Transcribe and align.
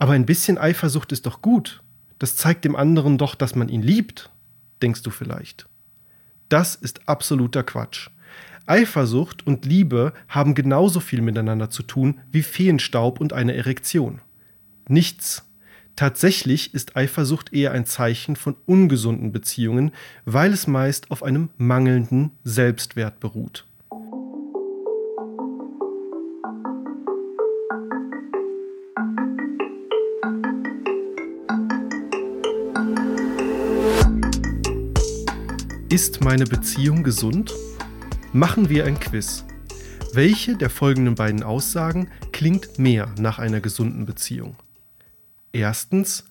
Aber 0.00 0.14
ein 0.14 0.24
bisschen 0.24 0.56
Eifersucht 0.56 1.12
ist 1.12 1.26
doch 1.26 1.42
gut. 1.42 1.82
Das 2.18 2.34
zeigt 2.34 2.64
dem 2.64 2.74
anderen 2.74 3.18
doch, 3.18 3.34
dass 3.34 3.54
man 3.54 3.68
ihn 3.68 3.82
liebt, 3.82 4.30
denkst 4.80 5.02
du 5.02 5.10
vielleicht. 5.10 5.68
Das 6.48 6.74
ist 6.74 7.06
absoluter 7.06 7.62
Quatsch. 7.62 8.08
Eifersucht 8.64 9.46
und 9.46 9.66
Liebe 9.66 10.14
haben 10.26 10.54
genauso 10.54 11.00
viel 11.00 11.20
miteinander 11.20 11.68
zu 11.68 11.82
tun 11.82 12.20
wie 12.32 12.42
Feenstaub 12.42 13.20
und 13.20 13.34
eine 13.34 13.54
Erektion. 13.54 14.22
Nichts. 14.88 15.44
Tatsächlich 15.96 16.72
ist 16.72 16.96
Eifersucht 16.96 17.52
eher 17.52 17.72
ein 17.72 17.84
Zeichen 17.84 18.36
von 18.36 18.56
ungesunden 18.64 19.32
Beziehungen, 19.32 19.90
weil 20.24 20.54
es 20.54 20.66
meist 20.66 21.10
auf 21.10 21.22
einem 21.22 21.50
mangelnden 21.58 22.30
Selbstwert 22.42 23.20
beruht. 23.20 23.66
Ist 36.00 36.24
meine 36.24 36.46
Beziehung 36.46 37.02
gesund? 37.02 37.52
Machen 38.32 38.70
wir 38.70 38.86
ein 38.86 38.98
Quiz. 38.98 39.44
Welche 40.14 40.56
der 40.56 40.70
folgenden 40.70 41.14
beiden 41.14 41.42
Aussagen 41.42 42.08
klingt 42.32 42.78
mehr 42.78 43.14
nach 43.18 43.38
einer 43.38 43.60
gesunden 43.60 44.06
Beziehung? 44.06 44.56
Erstens, 45.52 46.24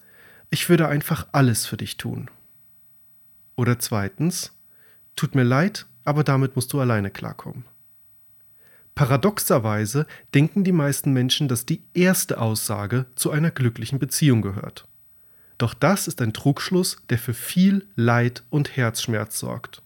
ich 0.50 0.70
würde 0.70 0.88
einfach 0.88 1.28
alles 1.34 1.68
für 1.68 1.78
dich 1.78 1.98
tun. 1.98 2.32
Oder 3.56 3.78
zweitens, 3.78 4.54
tut 5.16 5.36
mir 5.36 5.44
leid, 5.44 5.86
aber 6.04 6.24
damit 6.24 6.56
musst 6.56 6.74
du 6.74 6.80
alleine 6.80 7.12
klarkommen. 7.12 7.64
Paradoxerweise 8.96 10.08
denken 10.34 10.64
die 10.64 10.72
meisten 10.72 11.14
Menschen, 11.14 11.48
dass 11.48 11.68
die 11.68 11.84
erste 11.94 12.42
Aussage 12.42 13.06
zu 13.14 13.30
einer 13.30 13.52
glücklichen 13.52 14.00
Beziehung 14.00 14.42
gehört. 14.42 14.88
Doch 15.60 15.76
das 15.76 16.08
ist 16.08 16.22
ein 16.22 16.34
Trugschluss, 16.34 17.04
der 17.10 17.20
für 17.20 17.36
viel 17.36 17.86
Leid 17.96 18.44
und 18.50 18.76
Herzschmerz 18.76 19.38
sorgt. 19.38 19.84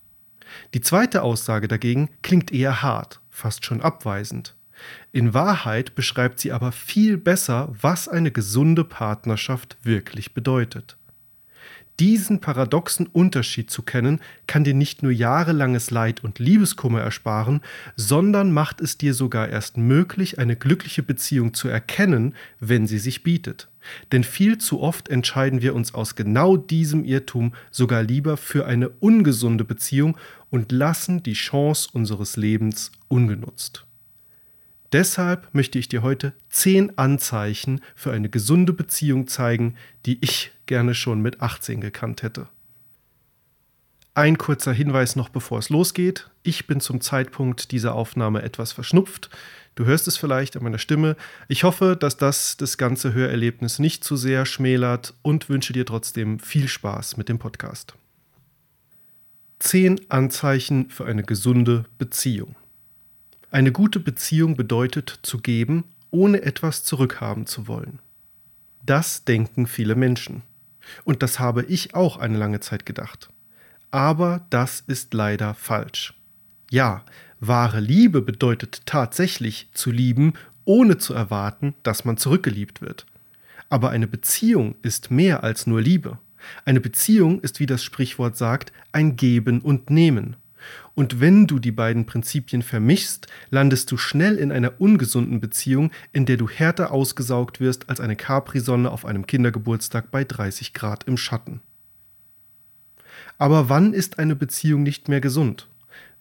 Die 0.74 0.82
zweite 0.82 1.24
Aussage 1.24 1.68
dagegen 1.68 2.10
klingt 2.22 2.52
eher 2.54 2.82
hart, 2.84 3.20
fast 3.32 3.66
schon 3.66 3.82
abweisend. 3.82 4.56
In 5.12 5.34
Wahrheit 5.34 5.96
beschreibt 5.96 6.40
sie 6.40 6.52
aber 6.52 6.72
viel 6.72 7.18
besser, 7.18 7.74
was 7.82 8.08
eine 8.08 8.32
gesunde 8.32 8.84
Partnerschaft 8.84 9.78
wirklich 9.82 10.34
bedeutet. 10.34 10.96
Diesen 12.00 12.40
paradoxen 12.40 13.06
Unterschied 13.08 13.70
zu 13.70 13.84
kennen, 13.84 14.20
kann 14.48 14.64
dir 14.64 14.74
nicht 14.74 15.04
nur 15.04 15.12
jahrelanges 15.12 15.92
Leid 15.92 16.24
und 16.24 16.40
Liebeskummer 16.40 17.02
ersparen, 17.02 17.62
sondern 17.96 18.52
macht 18.52 18.82
es 18.82 18.98
dir 18.98 19.14
sogar 19.14 19.50
erst 19.50 19.78
möglich, 19.78 20.40
eine 20.40 20.56
glückliche 20.56 21.04
Beziehung 21.04 21.54
zu 21.54 21.68
erkennen, 21.68 22.34
wenn 22.60 22.88
sie 22.88 22.98
sich 22.98 23.22
bietet. 23.22 23.70
Denn 24.12 24.24
viel 24.24 24.58
zu 24.58 24.82
oft 24.82 25.10
entscheiden 25.10 25.62
wir 25.62 25.76
uns 25.76 25.94
aus 25.94 26.16
genau 26.16 26.58
diesem 26.58 27.04
Irrtum 27.04 27.54
sogar 27.70 28.02
lieber 28.02 28.38
für 28.38 28.66
eine 28.66 28.90
ungesunde 28.90 29.64
Beziehung 29.64 30.18
und 30.50 30.72
lassen 30.72 31.22
die 31.22 31.34
Chance 31.34 31.90
unseres 31.94 32.38
Lebens 32.38 32.92
ungenutzt. 33.08 33.86
Deshalb 34.94 35.48
möchte 35.54 35.80
ich 35.80 35.90
dir 35.90 36.04
heute 36.04 36.34
zehn 36.50 36.98
Anzeichen 37.00 37.82
für 37.96 38.12
eine 38.14 38.30
gesunde 38.30 38.74
Beziehung 38.74 39.28
zeigen, 39.28 39.76
die 40.06 40.20
ich 40.22 40.52
gerne 40.68 40.94
schon 40.94 41.20
mit 41.20 41.42
18 41.42 41.82
gekannt 41.82 42.22
hätte. 42.22 42.48
Ein 44.14 44.38
kurzer 44.38 44.72
Hinweis 44.72 45.16
noch 45.16 45.30
bevor 45.30 45.58
es 45.58 45.70
losgeht. 45.70 46.30
Ich 46.44 46.68
bin 46.68 46.80
zum 46.80 47.02
Zeitpunkt 47.02 47.72
dieser 47.72 47.96
Aufnahme 47.96 48.44
etwas 48.44 48.72
verschnupft. 48.72 49.32
Du 49.74 49.86
hörst 49.86 50.08
es 50.08 50.18
vielleicht 50.18 50.56
an 50.56 50.62
meiner 50.62 50.78
Stimme. 50.78 51.16
Ich 51.48 51.64
hoffe, 51.64 51.98
dass 52.00 52.18
das 52.18 52.56
das 52.58 52.78
ganze 52.78 53.14
Hörerlebnis 53.14 53.80
nicht 53.80 54.04
zu 54.04 54.16
sehr 54.16 54.46
schmälert 54.46 55.16
und 55.24 55.50
wünsche 55.50 55.74
dir 55.74 55.88
trotzdem 55.88 56.38
viel 56.38 56.68
Spaß 56.68 57.18
mit 57.18 57.30
dem 57.30 57.40
Podcast. 57.40 57.96
Zehn 59.58 60.00
Anzeichen 60.10 60.92
für 60.92 61.06
eine 61.06 61.24
gesunde 61.24 61.86
Beziehung. 61.98 62.56
Eine 63.54 63.72
gute 63.72 64.00
Beziehung 64.00 64.56
bedeutet 64.56 65.20
zu 65.22 65.38
geben, 65.38 65.84
ohne 66.10 66.42
etwas 66.42 66.84
zurückhaben 66.84 67.46
zu 67.46 67.68
wollen. 67.68 68.00
Das 68.84 69.26
denken 69.26 69.68
viele 69.68 69.94
Menschen. 69.94 70.42
Und 71.04 71.22
das 71.22 71.40
habe 71.40 71.64
ich 71.66 71.94
auch 71.94 72.18
eine 72.18 72.40
lange 72.40 72.62
Zeit 72.62 72.84
gedacht. 72.84 73.30
Aber 73.92 74.44
das 74.50 74.84
ist 74.88 75.14
leider 75.14 75.54
falsch. 75.54 76.16
Ja, 76.72 77.06
wahre 77.42 77.80
Liebe 77.80 78.24
bedeutet 78.24 78.88
tatsächlich 78.88 79.70
zu 79.72 79.92
lieben, 79.92 80.34
ohne 80.66 80.98
zu 80.98 81.14
erwarten, 81.14 81.76
dass 81.84 82.06
man 82.06 82.18
zurückgeliebt 82.18 82.82
wird. 82.82 83.06
Aber 83.70 83.92
eine 83.92 84.08
Beziehung 84.08 84.74
ist 84.82 85.12
mehr 85.12 85.44
als 85.44 85.68
nur 85.68 85.80
Liebe. 85.80 86.18
Eine 86.66 86.82
Beziehung 86.82 87.40
ist, 87.42 87.60
wie 87.60 87.68
das 87.68 87.84
Sprichwort 87.84 88.36
sagt, 88.36 88.74
ein 88.94 89.16
Geben 89.16 89.62
und 89.62 89.92
Nehmen. 89.92 90.38
Und 90.96 91.20
wenn 91.20 91.48
du 91.48 91.60
die 91.60 91.72
beiden 91.72 92.06
Prinzipien 92.06 92.62
vermischst, 92.62 93.28
landest 93.50 93.92
du 93.92 93.98
schnell 93.98 94.38
in 94.38 94.52
einer 94.52 94.80
ungesunden 94.80 95.40
Beziehung, 95.40 95.92
in 96.12 96.26
der 96.26 96.38
du 96.38 96.48
härter 96.50 96.92
ausgesaugt 96.92 97.60
wirst 97.60 97.90
als 97.90 98.00
eine 98.00 98.16
Capri-Sonne 98.16 98.92
auf 98.92 99.06
einem 99.06 99.26
Kindergeburtstag 99.26 100.12
bei 100.12 100.24
30 100.24 100.74
Grad 100.74 101.06
im 101.06 101.18
Schatten. 101.18 101.62
Aber 103.38 103.70
wann 103.70 103.94
ist 103.94 104.20
eine 104.20 104.36
Beziehung 104.36 104.84
nicht 104.84 105.10
mehr 105.10 105.22
gesund? 105.22 105.68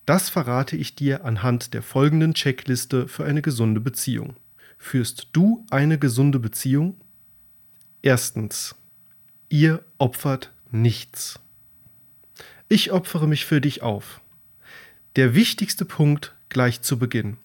Das 0.06 0.30
verrate 0.30 0.76
ich 0.76 0.96
dir 0.96 1.24
anhand 1.24 1.74
der 1.74 1.82
folgenden 1.82 2.34
Checkliste 2.34 3.06
für 3.06 3.24
eine 3.24 3.42
gesunde 3.42 3.80
Beziehung. 3.80 4.36
Führst 4.78 5.28
du 5.32 5.64
eine 5.70 5.98
gesunde 5.98 6.40
Beziehung? 6.40 6.96
Erstens. 8.02 8.74
Ihr 9.48 9.84
opfert 9.98 10.50
nichts. 10.72 11.38
Ich 12.68 12.90
opfere 12.90 13.28
mich 13.28 13.44
für 13.44 13.60
dich 13.60 13.82
auf. 13.82 14.21
Der 15.14 15.34
wichtigste 15.34 15.84
Punkt 15.84 16.34
gleich 16.48 16.80
zu 16.80 16.98
Beginn. 16.98 17.36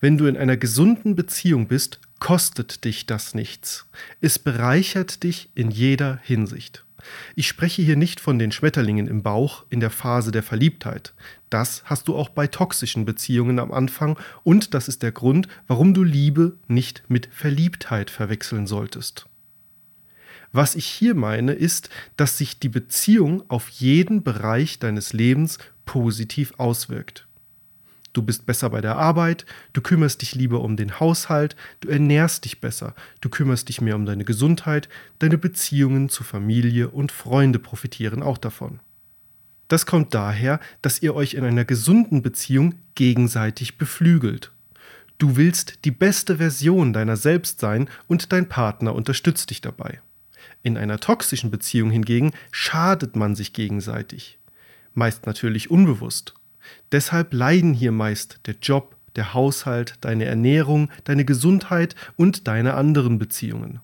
Wenn 0.00 0.18
du 0.18 0.26
in 0.26 0.36
einer 0.36 0.56
gesunden 0.56 1.16
Beziehung 1.16 1.66
bist, 1.66 1.98
kostet 2.20 2.84
dich 2.84 3.06
das 3.06 3.34
nichts. 3.34 3.86
Es 4.20 4.38
bereichert 4.38 5.24
dich 5.24 5.50
in 5.56 5.72
jeder 5.72 6.20
Hinsicht. 6.22 6.84
Ich 7.34 7.48
spreche 7.48 7.82
hier 7.82 7.96
nicht 7.96 8.20
von 8.20 8.38
den 8.38 8.52
Schmetterlingen 8.52 9.08
im 9.08 9.24
Bauch 9.24 9.64
in 9.68 9.80
der 9.80 9.90
Phase 9.90 10.30
der 10.30 10.44
Verliebtheit. 10.44 11.12
Das 11.50 11.82
hast 11.86 12.06
du 12.06 12.14
auch 12.14 12.28
bei 12.28 12.46
toxischen 12.46 13.04
Beziehungen 13.04 13.58
am 13.58 13.72
Anfang 13.72 14.16
und 14.44 14.72
das 14.72 14.86
ist 14.86 15.02
der 15.02 15.12
Grund, 15.12 15.48
warum 15.66 15.94
du 15.94 16.04
Liebe 16.04 16.56
nicht 16.68 17.02
mit 17.08 17.28
Verliebtheit 17.32 18.10
verwechseln 18.10 18.68
solltest. 18.68 19.26
Was 20.52 20.76
ich 20.76 20.86
hier 20.86 21.14
meine, 21.14 21.52
ist, 21.52 21.90
dass 22.16 22.38
sich 22.38 22.58
die 22.58 22.70
Beziehung 22.70 23.42
auf 23.50 23.68
jeden 23.68 24.22
Bereich 24.22 24.78
deines 24.78 25.12
Lebens 25.12 25.58
positiv 25.88 26.52
auswirkt. 26.58 27.26
Du 28.12 28.20
bist 28.20 28.44
besser 28.44 28.68
bei 28.68 28.82
der 28.82 28.96
Arbeit, 28.96 29.46
du 29.72 29.80
kümmerst 29.80 30.20
dich 30.20 30.34
lieber 30.34 30.60
um 30.60 30.76
den 30.76 31.00
Haushalt, 31.00 31.56
du 31.80 31.88
ernährst 31.88 32.44
dich 32.44 32.60
besser, 32.60 32.94
du 33.22 33.30
kümmerst 33.30 33.70
dich 33.70 33.80
mehr 33.80 33.96
um 33.96 34.04
deine 34.04 34.24
Gesundheit, 34.24 34.90
deine 35.18 35.38
Beziehungen 35.38 36.10
zu 36.10 36.24
Familie 36.24 36.90
und 36.90 37.10
Freunde 37.10 37.58
profitieren 37.58 38.22
auch 38.22 38.36
davon. 38.36 38.80
Das 39.68 39.86
kommt 39.86 40.12
daher, 40.12 40.60
dass 40.82 41.00
ihr 41.00 41.14
euch 41.14 41.34
in 41.34 41.44
einer 41.44 41.64
gesunden 41.64 42.20
Beziehung 42.20 42.74
gegenseitig 42.94 43.78
beflügelt. 43.78 44.52
Du 45.16 45.36
willst 45.36 45.86
die 45.86 45.90
beste 45.90 46.36
Version 46.36 46.92
deiner 46.92 47.16
selbst 47.16 47.60
sein 47.60 47.88
und 48.08 48.32
dein 48.32 48.48
Partner 48.48 48.94
unterstützt 48.94 49.48
dich 49.48 49.62
dabei. 49.62 50.00
In 50.62 50.76
einer 50.76 51.00
toxischen 51.00 51.50
Beziehung 51.50 51.90
hingegen 51.90 52.32
schadet 52.52 53.16
man 53.16 53.34
sich 53.34 53.54
gegenseitig 53.54 54.37
meist 54.98 55.24
natürlich 55.24 55.70
unbewusst. 55.70 56.34
Deshalb 56.92 57.32
leiden 57.32 57.72
hier 57.72 57.92
meist 57.92 58.40
der 58.44 58.56
Job, 58.60 58.96
der 59.16 59.32
Haushalt, 59.32 59.94
deine 60.02 60.26
Ernährung, 60.26 60.90
deine 61.04 61.24
Gesundheit 61.24 61.94
und 62.16 62.46
deine 62.46 62.74
anderen 62.74 63.18
Beziehungen. 63.18 63.80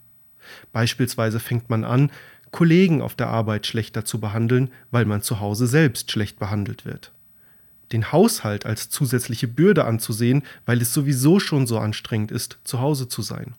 Beispielsweise 0.72 1.40
fängt 1.40 1.70
man 1.70 1.84
an, 1.84 2.10
Kollegen 2.50 3.00
auf 3.00 3.14
der 3.14 3.28
Arbeit 3.28 3.66
schlechter 3.66 4.04
zu 4.04 4.20
behandeln, 4.20 4.70
weil 4.90 5.06
man 5.06 5.22
zu 5.22 5.40
Hause 5.40 5.66
selbst 5.66 6.12
schlecht 6.12 6.38
behandelt 6.38 6.84
wird. 6.84 7.10
Den 7.90 8.12
Haushalt 8.12 8.66
als 8.66 8.90
zusätzliche 8.90 9.48
Bürde 9.48 9.84
anzusehen, 9.86 10.42
weil 10.66 10.80
es 10.80 10.92
sowieso 10.92 11.40
schon 11.40 11.66
so 11.66 11.78
anstrengend 11.78 12.30
ist, 12.30 12.58
zu 12.64 12.80
Hause 12.80 13.08
zu 13.08 13.22
sein. 13.22 13.54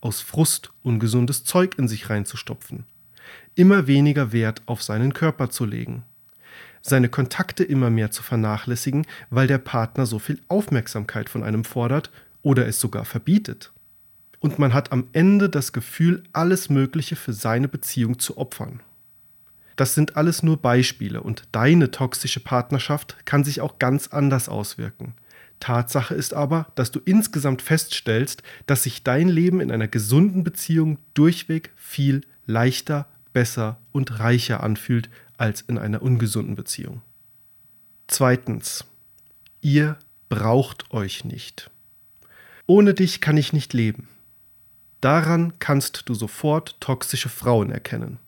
Aus 0.00 0.20
Frust 0.20 0.70
ungesundes 0.82 1.44
Zeug 1.44 1.76
in 1.78 1.88
sich 1.88 2.10
reinzustopfen. 2.10 2.84
Immer 3.56 3.86
weniger 3.88 4.30
Wert 4.32 4.62
auf 4.66 4.82
seinen 4.82 5.12
Körper 5.12 5.50
zu 5.50 5.64
legen 5.64 6.04
seine 6.82 7.08
Kontakte 7.08 7.64
immer 7.64 7.90
mehr 7.90 8.10
zu 8.10 8.22
vernachlässigen, 8.22 9.06
weil 9.30 9.46
der 9.46 9.58
Partner 9.58 10.06
so 10.06 10.18
viel 10.18 10.40
Aufmerksamkeit 10.48 11.28
von 11.28 11.42
einem 11.42 11.64
fordert 11.64 12.10
oder 12.42 12.66
es 12.66 12.80
sogar 12.80 13.04
verbietet. 13.04 13.72
Und 14.40 14.58
man 14.58 14.72
hat 14.72 14.92
am 14.92 15.08
Ende 15.12 15.48
das 15.48 15.72
Gefühl, 15.72 16.22
alles 16.32 16.70
Mögliche 16.70 17.16
für 17.16 17.32
seine 17.32 17.68
Beziehung 17.68 18.18
zu 18.18 18.38
opfern. 18.38 18.80
Das 19.76 19.94
sind 19.94 20.16
alles 20.16 20.42
nur 20.42 20.56
Beispiele 20.56 21.20
und 21.20 21.44
deine 21.52 21.90
toxische 21.90 22.40
Partnerschaft 22.40 23.16
kann 23.24 23.44
sich 23.44 23.60
auch 23.60 23.78
ganz 23.78 24.08
anders 24.08 24.48
auswirken. 24.48 25.14
Tatsache 25.60 26.14
ist 26.14 26.34
aber, 26.34 26.66
dass 26.74 26.90
du 26.90 27.00
insgesamt 27.04 27.62
feststellst, 27.62 28.42
dass 28.66 28.84
sich 28.84 29.02
dein 29.02 29.28
Leben 29.28 29.60
in 29.60 29.70
einer 29.70 29.88
gesunden 29.88 30.44
Beziehung 30.44 30.98
durchweg 31.14 31.70
viel 31.76 32.22
leichter, 32.46 33.06
besser 33.32 33.78
und 33.92 34.18
reicher 34.18 34.62
anfühlt 34.62 35.10
als 35.38 35.62
in 35.62 35.78
einer 35.78 36.02
ungesunden 36.02 36.54
Beziehung. 36.54 37.00
Zweitens, 38.06 38.84
ihr 39.60 39.96
braucht 40.28 40.90
euch 40.92 41.24
nicht. 41.24 41.70
Ohne 42.66 42.92
dich 42.92 43.22
kann 43.22 43.38
ich 43.38 43.52
nicht 43.54 43.72
leben. 43.72 44.08
Daran 45.00 45.58
kannst 45.58 46.08
du 46.08 46.14
sofort 46.14 46.80
toxische 46.80 47.28
Frauen 47.28 47.70
erkennen. 47.70 48.18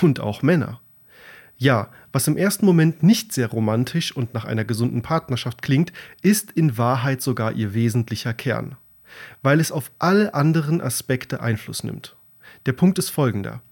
Und 0.00 0.20
auch 0.20 0.42
Männer. 0.42 0.80
Ja, 1.56 1.90
was 2.12 2.26
im 2.26 2.36
ersten 2.36 2.66
Moment 2.66 3.02
nicht 3.02 3.32
sehr 3.32 3.48
romantisch 3.48 4.14
und 4.14 4.34
nach 4.34 4.44
einer 4.44 4.64
gesunden 4.64 5.02
Partnerschaft 5.02 5.62
klingt, 5.62 5.92
ist 6.20 6.50
in 6.52 6.76
Wahrheit 6.76 7.22
sogar 7.22 7.52
ihr 7.52 7.74
wesentlicher 7.74 8.34
Kern, 8.34 8.76
weil 9.42 9.60
es 9.60 9.70
auf 9.72 9.90
alle 9.98 10.34
anderen 10.34 10.80
Aspekte 10.80 11.40
Einfluss 11.40 11.84
nimmt. 11.84 12.16
Der 12.66 12.72
Punkt 12.72 12.98
ist 12.98 13.10
folgender. 13.10 13.62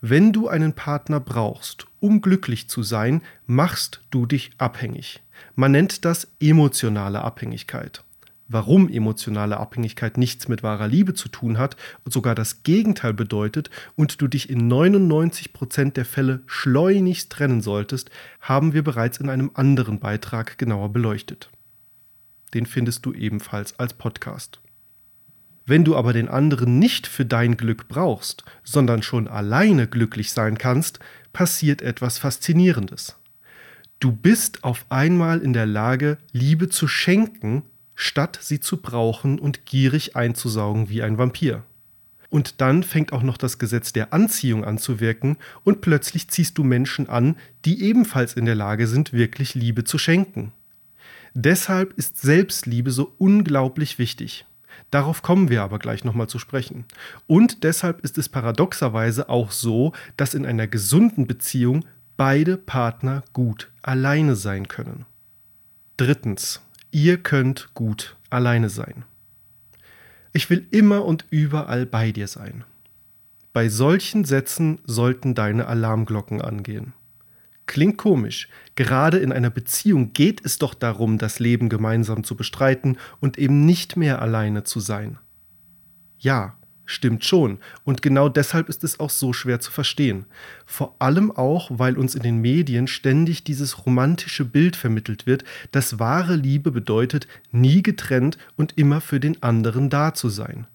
Wenn 0.00 0.32
du 0.32 0.48
einen 0.48 0.74
Partner 0.74 1.20
brauchst, 1.20 1.86
um 2.00 2.20
glücklich 2.20 2.68
zu 2.68 2.82
sein, 2.82 3.22
machst 3.46 4.02
du 4.10 4.26
dich 4.26 4.50
abhängig. 4.58 5.22
Man 5.54 5.72
nennt 5.72 6.04
das 6.04 6.28
emotionale 6.40 7.22
Abhängigkeit 7.22 8.04
warum 8.48 8.88
emotionale 8.88 9.58
Abhängigkeit 9.58 10.16
nichts 10.16 10.48
mit 10.48 10.62
wahrer 10.62 10.88
Liebe 10.88 11.14
zu 11.14 11.28
tun 11.28 11.58
hat 11.58 11.76
und 12.04 12.12
sogar 12.12 12.34
das 12.34 12.62
Gegenteil 12.62 13.12
bedeutet 13.12 13.70
und 13.94 14.20
du 14.20 14.26
dich 14.26 14.50
in 14.50 14.66
99 14.66 15.52
Prozent 15.52 15.96
der 15.96 16.06
Fälle 16.06 16.42
schleunigst 16.46 17.30
trennen 17.30 17.60
solltest, 17.60 18.10
haben 18.40 18.72
wir 18.72 18.82
bereits 18.82 19.18
in 19.18 19.28
einem 19.28 19.50
anderen 19.54 20.00
Beitrag 20.00 20.58
genauer 20.58 20.92
beleuchtet. 20.92 21.50
Den 22.54 22.64
findest 22.64 23.04
du 23.04 23.12
ebenfalls 23.12 23.78
als 23.78 23.92
Podcast. 23.92 24.60
Wenn 25.68 25.84
du 25.84 25.96
aber 25.96 26.14
den 26.14 26.28
anderen 26.28 26.78
nicht 26.78 27.06
für 27.06 27.26
dein 27.26 27.58
Glück 27.58 27.88
brauchst, 27.88 28.42
sondern 28.64 29.02
schon 29.02 29.28
alleine 29.28 29.86
glücklich 29.86 30.32
sein 30.32 30.56
kannst, 30.56 30.98
passiert 31.34 31.82
etwas 31.82 32.16
Faszinierendes. 32.16 33.16
Du 34.00 34.10
bist 34.10 34.64
auf 34.64 34.86
einmal 34.88 35.40
in 35.40 35.52
der 35.52 35.66
Lage, 35.66 36.16
Liebe 36.32 36.70
zu 36.70 36.88
schenken, 36.88 37.64
statt 37.94 38.38
sie 38.40 38.60
zu 38.60 38.78
brauchen 38.78 39.38
und 39.38 39.66
gierig 39.66 40.16
einzusaugen 40.16 40.88
wie 40.88 41.02
ein 41.02 41.18
Vampir. 41.18 41.64
Und 42.30 42.62
dann 42.62 42.82
fängt 42.82 43.12
auch 43.12 43.22
noch 43.22 43.36
das 43.36 43.58
Gesetz 43.58 43.92
der 43.92 44.14
Anziehung 44.14 44.64
an 44.64 44.78
zu 44.78 45.00
wirken 45.00 45.36
und 45.64 45.82
plötzlich 45.82 46.28
ziehst 46.30 46.56
du 46.56 46.64
Menschen 46.64 47.10
an, 47.10 47.36
die 47.66 47.82
ebenfalls 47.82 48.32
in 48.32 48.46
der 48.46 48.54
Lage 48.54 48.86
sind, 48.86 49.12
wirklich 49.12 49.54
Liebe 49.54 49.84
zu 49.84 49.98
schenken. 49.98 50.52
Deshalb 51.34 51.92
ist 51.98 52.22
Selbstliebe 52.22 52.90
so 52.90 53.12
unglaublich 53.18 53.98
wichtig. 53.98 54.46
Darauf 54.90 55.22
kommen 55.22 55.48
wir 55.48 55.62
aber 55.62 55.78
gleich 55.78 56.04
nochmal 56.04 56.28
zu 56.28 56.38
sprechen. 56.38 56.84
Und 57.26 57.64
deshalb 57.64 58.00
ist 58.00 58.18
es 58.18 58.28
paradoxerweise 58.28 59.28
auch 59.28 59.50
so, 59.50 59.92
dass 60.16 60.34
in 60.34 60.46
einer 60.46 60.66
gesunden 60.66 61.26
Beziehung 61.26 61.84
beide 62.16 62.56
Partner 62.56 63.22
gut 63.32 63.70
alleine 63.82 64.36
sein 64.36 64.68
können. 64.68 65.06
Drittens, 65.96 66.60
Ihr 66.90 67.18
könnt 67.18 67.74
gut 67.74 68.16
alleine 68.30 68.70
sein. 68.70 69.04
Ich 70.32 70.48
will 70.48 70.66
immer 70.70 71.04
und 71.04 71.26
überall 71.30 71.84
bei 71.84 72.12
dir 72.12 72.28
sein. 72.28 72.64
Bei 73.52 73.68
solchen 73.68 74.24
Sätzen 74.24 74.78
sollten 74.84 75.34
deine 75.34 75.66
Alarmglocken 75.66 76.40
angehen. 76.40 76.94
Klingt 77.68 77.98
komisch, 77.98 78.48
gerade 78.76 79.18
in 79.18 79.30
einer 79.30 79.50
Beziehung 79.50 80.14
geht 80.14 80.42
es 80.42 80.58
doch 80.58 80.72
darum, 80.72 81.18
das 81.18 81.38
Leben 81.38 81.68
gemeinsam 81.68 82.24
zu 82.24 82.34
bestreiten 82.34 82.96
und 83.20 83.36
eben 83.36 83.66
nicht 83.66 83.94
mehr 83.94 84.22
alleine 84.22 84.64
zu 84.64 84.80
sein. 84.80 85.18
Ja, 86.18 86.54
Stimmt 86.90 87.22
schon. 87.22 87.58
Und 87.84 88.00
genau 88.00 88.30
deshalb 88.30 88.70
ist 88.70 88.82
es 88.82 88.98
auch 88.98 89.10
so 89.10 89.34
schwer 89.34 89.60
zu 89.60 89.70
verstehen. 89.70 90.24
Vor 90.64 90.96
allem 91.00 91.30
auch, 91.30 91.70
weil 91.70 91.98
uns 91.98 92.14
in 92.14 92.22
den 92.22 92.38
Medien 92.38 92.86
ständig 92.86 93.44
dieses 93.44 93.84
romantische 93.84 94.46
Bild 94.46 94.74
vermittelt 94.74 95.26
wird, 95.26 95.44
dass 95.70 95.98
wahre 95.98 96.34
Liebe 96.34 96.70
bedeutet, 96.70 97.28
nie 97.52 97.82
getrennt 97.82 98.38
und 98.56 98.78
immer 98.78 99.02
für 99.02 99.20
den 99.20 99.42
anderen 99.42 99.90
da 99.90 100.14
zu 100.14 100.30
sein. 100.30 100.66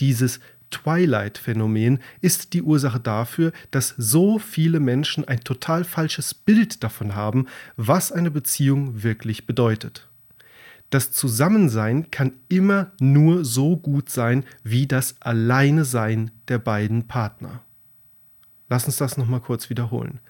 Dieses 0.00 0.40
Twilight-Phänomen 0.70 1.98
ist 2.20 2.52
die 2.52 2.62
Ursache 2.62 3.00
dafür, 3.00 3.52
dass 3.70 3.94
so 3.96 4.38
viele 4.38 4.80
Menschen 4.80 5.26
ein 5.26 5.40
total 5.40 5.84
falsches 5.84 6.34
Bild 6.34 6.82
davon 6.82 7.14
haben, 7.14 7.46
was 7.76 8.12
eine 8.12 8.30
Beziehung 8.30 9.02
wirklich 9.02 9.46
bedeutet. 9.46 10.08
Das 10.90 11.12
Zusammensein 11.12 12.10
kann 12.10 12.32
immer 12.48 12.90
nur 13.00 13.44
so 13.44 13.76
gut 13.76 14.10
sein 14.10 14.44
wie 14.64 14.86
das 14.86 15.16
Alleinesein 15.20 16.32
der 16.48 16.58
beiden 16.58 17.06
Partner. 17.06 17.62
Lass 18.68 18.86
uns 18.86 18.96
das 18.96 19.16
nochmal 19.16 19.40
kurz 19.40 19.70
wiederholen. 19.70 20.20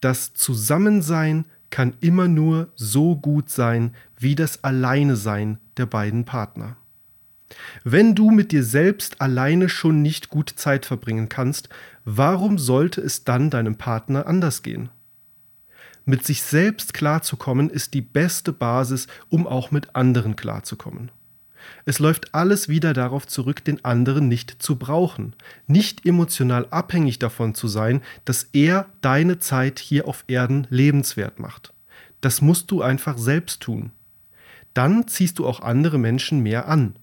Das 0.00 0.34
Zusammensein 0.34 1.46
kann 1.70 1.94
immer 2.00 2.28
nur 2.28 2.72
so 2.76 3.16
gut 3.16 3.50
sein 3.50 3.94
wie 4.18 4.34
das 4.34 4.62
Alleinesein 4.62 5.58
der 5.76 5.86
beiden 5.86 6.24
Partner. 6.24 6.76
Wenn 7.84 8.14
du 8.14 8.30
mit 8.30 8.52
dir 8.52 8.62
selbst 8.62 9.20
alleine 9.20 9.68
schon 9.68 10.02
nicht 10.02 10.28
gut 10.28 10.52
Zeit 10.56 10.86
verbringen 10.86 11.28
kannst, 11.28 11.68
warum 12.04 12.58
sollte 12.58 13.00
es 13.00 13.24
dann 13.24 13.50
deinem 13.50 13.76
Partner 13.76 14.26
anders 14.26 14.62
gehen? 14.62 14.90
Mit 16.04 16.24
sich 16.24 16.42
selbst 16.42 16.94
klarzukommen 16.94 17.68
ist 17.68 17.92
die 17.92 18.00
beste 18.00 18.52
Basis, 18.52 19.08
um 19.28 19.46
auch 19.46 19.70
mit 19.70 19.94
anderen 19.94 20.36
klarzukommen. 20.36 21.10
Es 21.84 21.98
läuft 21.98 22.34
alles 22.34 22.68
wieder 22.68 22.94
darauf 22.94 23.26
zurück, 23.26 23.64
den 23.64 23.84
anderen 23.84 24.28
nicht 24.28 24.62
zu 24.62 24.76
brauchen, 24.76 25.34
nicht 25.66 26.06
emotional 26.06 26.66
abhängig 26.70 27.18
davon 27.18 27.54
zu 27.54 27.68
sein, 27.68 28.02
dass 28.24 28.48
er 28.52 28.86
deine 29.00 29.38
Zeit 29.38 29.78
hier 29.78 30.08
auf 30.08 30.24
Erden 30.28 30.66
lebenswert 30.70 31.38
macht. 31.40 31.74
Das 32.20 32.40
musst 32.40 32.70
du 32.70 32.82
einfach 32.82 33.18
selbst 33.18 33.60
tun. 33.60 33.90
Dann 34.74 35.08
ziehst 35.08 35.38
du 35.38 35.46
auch 35.46 35.60
andere 35.60 35.98
Menschen 35.98 36.40
mehr 36.40 36.68
an. 36.68 36.96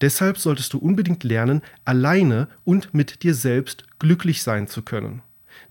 Deshalb 0.00 0.38
solltest 0.38 0.72
du 0.72 0.78
unbedingt 0.78 1.24
lernen, 1.24 1.62
alleine 1.84 2.48
und 2.64 2.92
mit 2.92 3.22
dir 3.22 3.34
selbst 3.34 3.84
glücklich 3.98 4.42
sein 4.42 4.68
zu 4.68 4.82
können. 4.82 5.22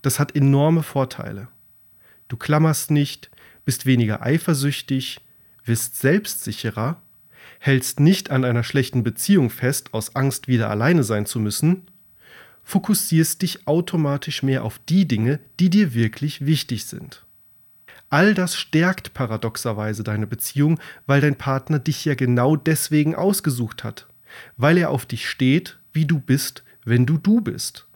Das 0.02 0.18
hat 0.18 0.34
enorme 0.34 0.82
Vorteile. 0.82 1.48
Du 2.28 2.36
klammerst 2.36 2.90
nicht, 2.90 3.30
bist 3.64 3.86
weniger 3.86 4.22
eifersüchtig, 4.22 5.20
wirst 5.64 5.96
selbstsicherer, 6.00 7.00
hältst 7.60 8.00
nicht 8.00 8.30
an 8.30 8.44
einer 8.44 8.64
schlechten 8.64 9.02
Beziehung 9.02 9.50
fest 9.50 9.94
aus 9.94 10.16
Angst, 10.16 10.48
wieder 10.48 10.70
alleine 10.70 11.04
sein 11.04 11.26
zu 11.26 11.38
müssen, 11.38 11.86
fokussierst 12.64 13.42
dich 13.42 13.68
automatisch 13.68 14.42
mehr 14.42 14.64
auf 14.64 14.80
die 14.88 15.06
Dinge, 15.06 15.38
die 15.60 15.70
dir 15.70 15.94
wirklich 15.94 16.44
wichtig 16.44 16.84
sind. 16.86 17.24
All 18.08 18.34
das 18.34 18.56
stärkt 18.56 19.14
paradoxerweise 19.14 20.04
deine 20.04 20.26
Beziehung, 20.26 20.78
weil 21.06 21.20
dein 21.20 21.36
Partner 21.36 21.78
dich 21.78 22.04
ja 22.04 22.14
genau 22.14 22.56
deswegen 22.56 23.14
ausgesucht 23.14 23.82
hat, 23.82 24.06
weil 24.56 24.78
er 24.78 24.90
auf 24.90 25.06
dich 25.06 25.28
steht, 25.28 25.78
wie 25.92 26.06
du 26.06 26.20
bist, 26.20 26.64
wenn 26.84 27.06
du 27.06 27.18
du 27.18 27.40
bist 27.40 27.86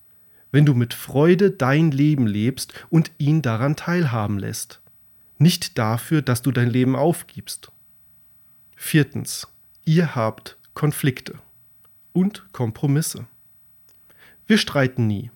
wenn 0.52 0.66
du 0.66 0.74
mit 0.74 0.94
Freude 0.94 1.50
dein 1.50 1.90
Leben 1.90 2.26
lebst 2.26 2.72
und 2.90 3.10
ihn 3.18 3.42
daran 3.42 3.76
teilhaben 3.76 4.38
lässt. 4.38 4.80
Nicht 5.38 5.78
dafür, 5.78 6.22
dass 6.22 6.42
du 6.42 6.52
dein 6.52 6.70
Leben 6.70 6.96
aufgibst. 6.96 7.72
Viertens. 8.76 9.48
Ihr 9.84 10.14
habt 10.14 10.58
Konflikte 10.74 11.38
und 12.12 12.52
Kompromisse. 12.52 13.26
Wir 14.46 14.58
streiten 14.58 15.06
nie. 15.06 15.30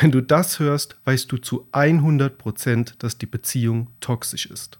Wenn 0.00 0.10
du 0.10 0.20
das 0.20 0.58
hörst, 0.58 0.96
weißt 1.04 1.30
du 1.32 1.38
zu 1.38 1.66
100 1.72 2.38
Prozent, 2.38 3.02
dass 3.02 3.18
die 3.18 3.26
Beziehung 3.26 3.88
toxisch 4.00 4.46
ist. 4.46 4.78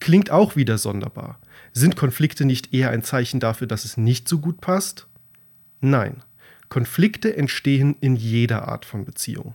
Klingt 0.00 0.30
auch 0.30 0.56
wieder 0.56 0.78
sonderbar. 0.78 1.38
Sind 1.72 1.96
Konflikte 1.96 2.44
nicht 2.44 2.72
eher 2.72 2.90
ein 2.90 3.02
Zeichen 3.02 3.40
dafür, 3.40 3.66
dass 3.66 3.84
es 3.84 3.96
nicht 3.96 4.28
so 4.28 4.38
gut 4.38 4.60
passt? 4.60 5.06
Nein. 5.80 6.22
Konflikte 6.68 7.36
entstehen 7.36 7.96
in 8.00 8.16
jeder 8.16 8.66
Art 8.66 8.84
von 8.84 9.04
Beziehung. 9.04 9.54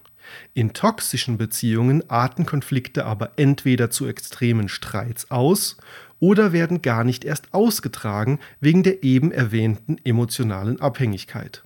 In 0.53 0.74
toxischen 0.74 1.38
Beziehungen 1.38 2.10
arten 2.10 2.45
Konflikte 2.45 3.05
aber 3.05 3.31
entweder 3.38 3.89
zu 3.89 4.07
extremen 4.07 4.69
Streits 4.69 5.29
aus 5.31 5.77
oder 6.19 6.53
werden 6.53 6.81
gar 6.81 7.03
nicht 7.03 7.25
erst 7.25 7.53
ausgetragen 7.53 8.39
wegen 8.60 8.83
der 8.83 9.03
eben 9.03 9.31
erwähnten 9.31 9.98
emotionalen 10.03 10.79
Abhängigkeit. 10.79 11.63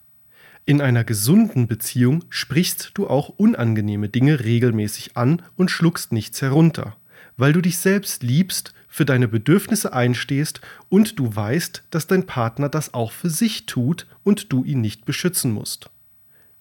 In 0.66 0.82
einer 0.82 1.04
gesunden 1.04 1.68
Beziehung 1.68 2.24
sprichst 2.30 2.92
du 2.96 3.08
auch 3.08 3.30
unangenehme 3.30 4.10
Dinge 4.10 4.40
regelmäßig 4.40 5.16
an 5.16 5.44
und 5.56 5.70
schluckst 5.70 6.12
nichts 6.12 6.42
herunter, 6.42 6.98
weil 7.38 7.54
du 7.54 7.62
dich 7.62 7.78
selbst 7.78 8.24
liebst 8.24 8.74
für 8.88 9.06
deine 9.06 9.28
Bedürfnisse 9.28 9.94
einstehst 9.94 10.62
und 10.90 11.20
du 11.20 11.36
weißt, 11.36 11.84
dass 11.90 12.08
dein 12.08 12.26
Partner 12.26 12.70
das 12.70 12.94
auch 12.94 13.12
für 13.12 13.30
sich 13.30 13.66
tut 13.66 14.08
und 14.24 14.54
du 14.54 14.64
ihn 14.64 14.82
nicht 14.82 15.06
beschützen 15.06 15.52
musst. 15.52 15.90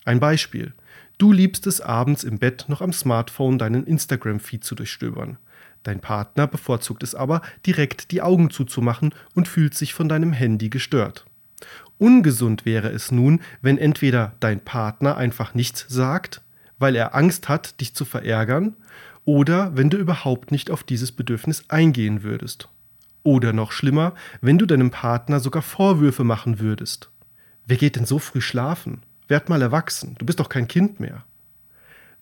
Ein 0.05 0.21
Beispiel. 0.21 0.75
Du 1.17 1.33
liebst 1.33 1.67
es 1.69 1.81
abends 1.81 2.25
im 2.25 2.39
Bett 2.39 2.65
noch 2.69 2.81
am 2.81 2.93
Smartphone 2.93 3.59
deinen 3.59 3.87
Instagram-Feed 3.87 4.65
zu 4.65 4.75
durchstöbern. 4.75 5.39
Dein 5.85 6.01
Partner 6.01 6.47
bevorzugt 6.47 7.03
es 7.03 7.15
aber, 7.15 7.43
direkt 7.67 8.11
die 8.11 8.21
Augen 8.21 8.51
zuzumachen 8.51 9.15
und 9.35 9.47
fühlt 9.47 9.75
sich 9.75 9.95
von 9.95 10.09
deinem 10.09 10.33
Handy 10.33 10.71
gestört. 10.71 11.25
Ungesund 11.99 12.65
wäre 12.65 12.89
es 12.89 13.13
nun, 13.13 13.41
wenn 13.63 13.79
entweder 13.79 14.35
dein 14.41 14.61
Partner 14.61 15.17
einfach 15.17 15.55
nichts 15.55 15.87
sagt, 15.89 16.43
weil 16.79 16.97
er 16.97 17.15
Angst 17.15 17.49
hat, 17.49 17.81
dich 17.81 17.95
zu 17.95 18.05
verärgern, 18.05 18.75
oder 19.25 19.77
wenn 19.77 19.91
du 19.91 19.97
überhaupt 19.97 20.51
nicht 20.51 20.71
auf 20.71 20.83
dieses 20.83 21.13
Bedürfnis 21.13 21.65
eingehen 21.69 22.23
würdest. 22.23 22.69
Oder 23.23 23.53
noch 23.53 23.73
schlimmer, 23.73 24.15
wenn 24.41 24.59
du 24.59 24.67
deinem 24.67 24.91
Partner 24.91 25.41
sogar 25.41 25.63
Vorwürfe 25.63 26.25
machen 26.25 26.61
würdest. 26.61 27.11
Wer 27.67 27.79
geht 27.79 27.97
denn 27.97 28.05
so 28.05 28.19
früh 28.19 28.43
schlafen? 28.43 29.03
Werd 29.29 29.49
mal 29.49 29.63
erwachsen, 29.63 30.17
du 30.19 30.27
bist 30.27 30.41
doch 30.41 30.51
kein 30.51 30.69
Kind 30.69 31.01
mehr. 31.01 31.25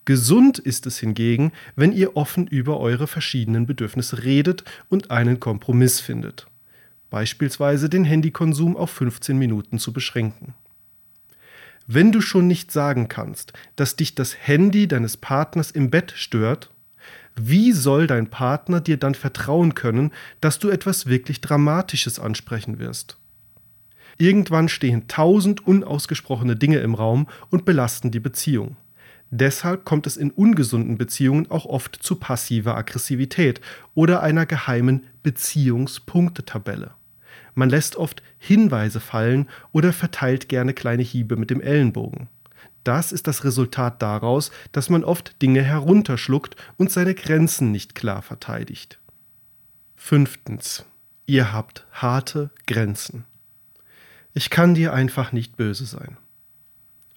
Gesund 0.05 0.59
ist 0.59 0.85
es 0.85 0.99
hingegen, 0.99 1.53
wenn 1.75 1.93
ihr 1.93 2.17
offen 2.17 2.47
über 2.47 2.79
eure 2.79 3.07
verschiedenen 3.07 3.65
Bedürfnisse 3.65 4.23
redet 4.23 4.63
und 4.89 5.11
einen 5.11 5.39
Kompromiss 5.39 5.99
findet. 6.01 6.47
Beispielsweise 7.09 7.89
den 7.89 8.03
Handykonsum 8.03 8.75
auf 8.75 8.89
15 8.91 9.37
Minuten 9.37 9.79
zu 9.79 9.93
beschränken. 9.93 10.55
Wenn 11.85 12.11
du 12.11 12.21
schon 12.21 12.47
nicht 12.47 12.71
sagen 12.71 13.07
kannst, 13.07 13.53
dass 13.75 13.95
dich 13.95 14.15
das 14.15 14.35
Handy 14.47 14.87
deines 14.87 15.17
Partners 15.17 15.71
im 15.71 15.89
Bett 15.89 16.13
stört, 16.15 16.72
wie 17.35 17.71
soll 17.71 18.07
dein 18.07 18.29
Partner 18.29 18.79
dir 18.81 18.97
dann 18.97 19.15
vertrauen 19.15 19.75
können, 19.75 20.11
dass 20.41 20.59
du 20.59 20.69
etwas 20.69 21.07
wirklich 21.07 21.41
Dramatisches 21.41 22.19
ansprechen 22.19 22.79
wirst? 22.79 23.17
Irgendwann 24.17 24.69
stehen 24.69 25.07
tausend 25.07 25.65
unausgesprochene 25.65 26.55
Dinge 26.55 26.77
im 26.77 26.93
Raum 26.93 27.27
und 27.49 27.65
belasten 27.65 28.11
die 28.11 28.19
Beziehung. 28.19 28.77
Deshalb 29.31 29.83
kommt 29.83 30.05
es 30.05 30.15
in 30.15 30.29
ungesunden 30.29 30.99
Beziehungen 30.99 31.49
auch 31.49 31.65
oft 31.65 31.95
zu 31.95 32.17
passiver 32.17 32.77
Aggressivität 32.77 33.61
oder 33.95 34.21
einer 34.21 34.45
geheimen 34.45 35.05
Beziehungspunktetabelle. 35.23 36.91
Man 37.55 37.69
lässt 37.69 37.95
oft 37.95 38.21
Hinweise 38.37 38.99
fallen 38.99 39.49
oder 39.71 39.91
verteilt 39.91 40.49
gerne 40.49 40.73
kleine 40.73 41.01
Hiebe 41.01 41.35
mit 41.35 41.49
dem 41.49 41.61
Ellenbogen. 41.61 42.29
Das 42.83 43.11
ist 43.11 43.27
das 43.27 43.43
Resultat 43.43 44.01
daraus, 44.01 44.51
dass 44.71 44.89
man 44.89 45.03
oft 45.03 45.41
Dinge 45.41 45.61
herunterschluckt 45.61 46.55
und 46.77 46.91
seine 46.91 47.15
Grenzen 47.15 47.71
nicht 47.71 47.95
klar 47.95 48.21
verteidigt. 48.21 48.99
Fünftens. 49.95 50.85
Ihr 51.25 51.53
habt 51.53 51.85
harte 51.93 52.51
Grenzen. 52.67 53.25
Ich 54.33 54.49
kann 54.49 54.75
dir 54.75 54.93
einfach 54.93 55.31
nicht 55.31 55.55
böse 55.55 55.85
sein. 55.85 56.17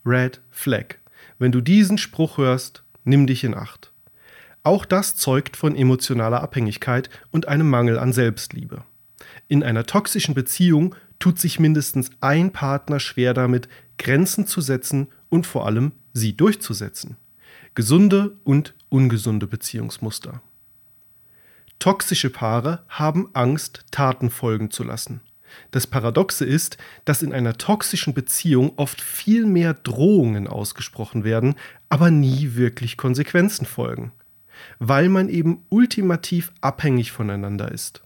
Red 0.05 0.41
Flag. 0.51 0.97
Wenn 1.39 1.51
du 1.51 1.61
diesen 1.61 1.99
Spruch 1.99 2.39
hörst, 2.39 2.85
nimm 3.05 3.27
dich 3.27 3.43
in 3.43 3.55
Acht. 3.55 3.91
Auch 4.63 4.85
das 4.85 5.17
zeugt 5.17 5.57
von 5.57 5.75
emotionaler 5.75 6.43
Abhängigkeit 6.43 7.11
und 7.31 7.49
einem 7.49 7.69
Mangel 7.69 7.99
an 7.99 8.13
Selbstliebe. 8.13 8.85
In 9.49 9.63
einer 9.63 9.87
toxischen 9.87 10.35
Beziehung 10.35 10.95
tut 11.19 11.39
sich 11.39 11.59
mindestens 11.59 12.11
ein 12.21 12.53
Partner 12.53 13.01
schwer 13.01 13.33
damit, 13.33 13.69
Grenzen 13.99 14.47
zu 14.47 14.61
setzen 14.61 15.09
und 15.29 15.47
vor 15.47 15.67
allem 15.67 15.93
sie 16.13 16.37
durchzusetzen. 16.37 17.17
Gesunde 17.75 18.37
und 18.45 18.75
ungesunde 18.89 19.47
Beziehungsmuster. 19.47 20.41
Toxische 21.79 22.31
Paare 22.31 22.85
haben 22.89 23.29
Angst, 23.35 23.85
Taten 23.91 24.31
folgen 24.31 24.71
zu 24.71 24.83
lassen. 24.83 25.21
Das 25.71 25.87
Paradoxe 25.87 26.45
ist, 26.45 26.79
dass 27.05 27.23
in 27.23 27.33
einer 27.33 27.57
toxischen 27.59 28.15
Beziehung 28.15 28.73
oft 28.77 29.01
viel 29.01 29.47
mehr 29.47 29.75
Drohungen 29.75 30.49
ausgesprochen 30.49 31.25
werden, 31.25 31.55
aber 31.89 32.11
nie 32.11 32.55
wirklich 32.55 32.97
Konsequenzen 32.97 33.67
folgen, 33.67 34.13
weil 34.79 35.09
man 35.09 35.29
eben 35.29 35.65
ultimativ 35.69 36.53
abhängig 36.61 37.13
voneinander 37.13 37.71
ist. 37.71 38.06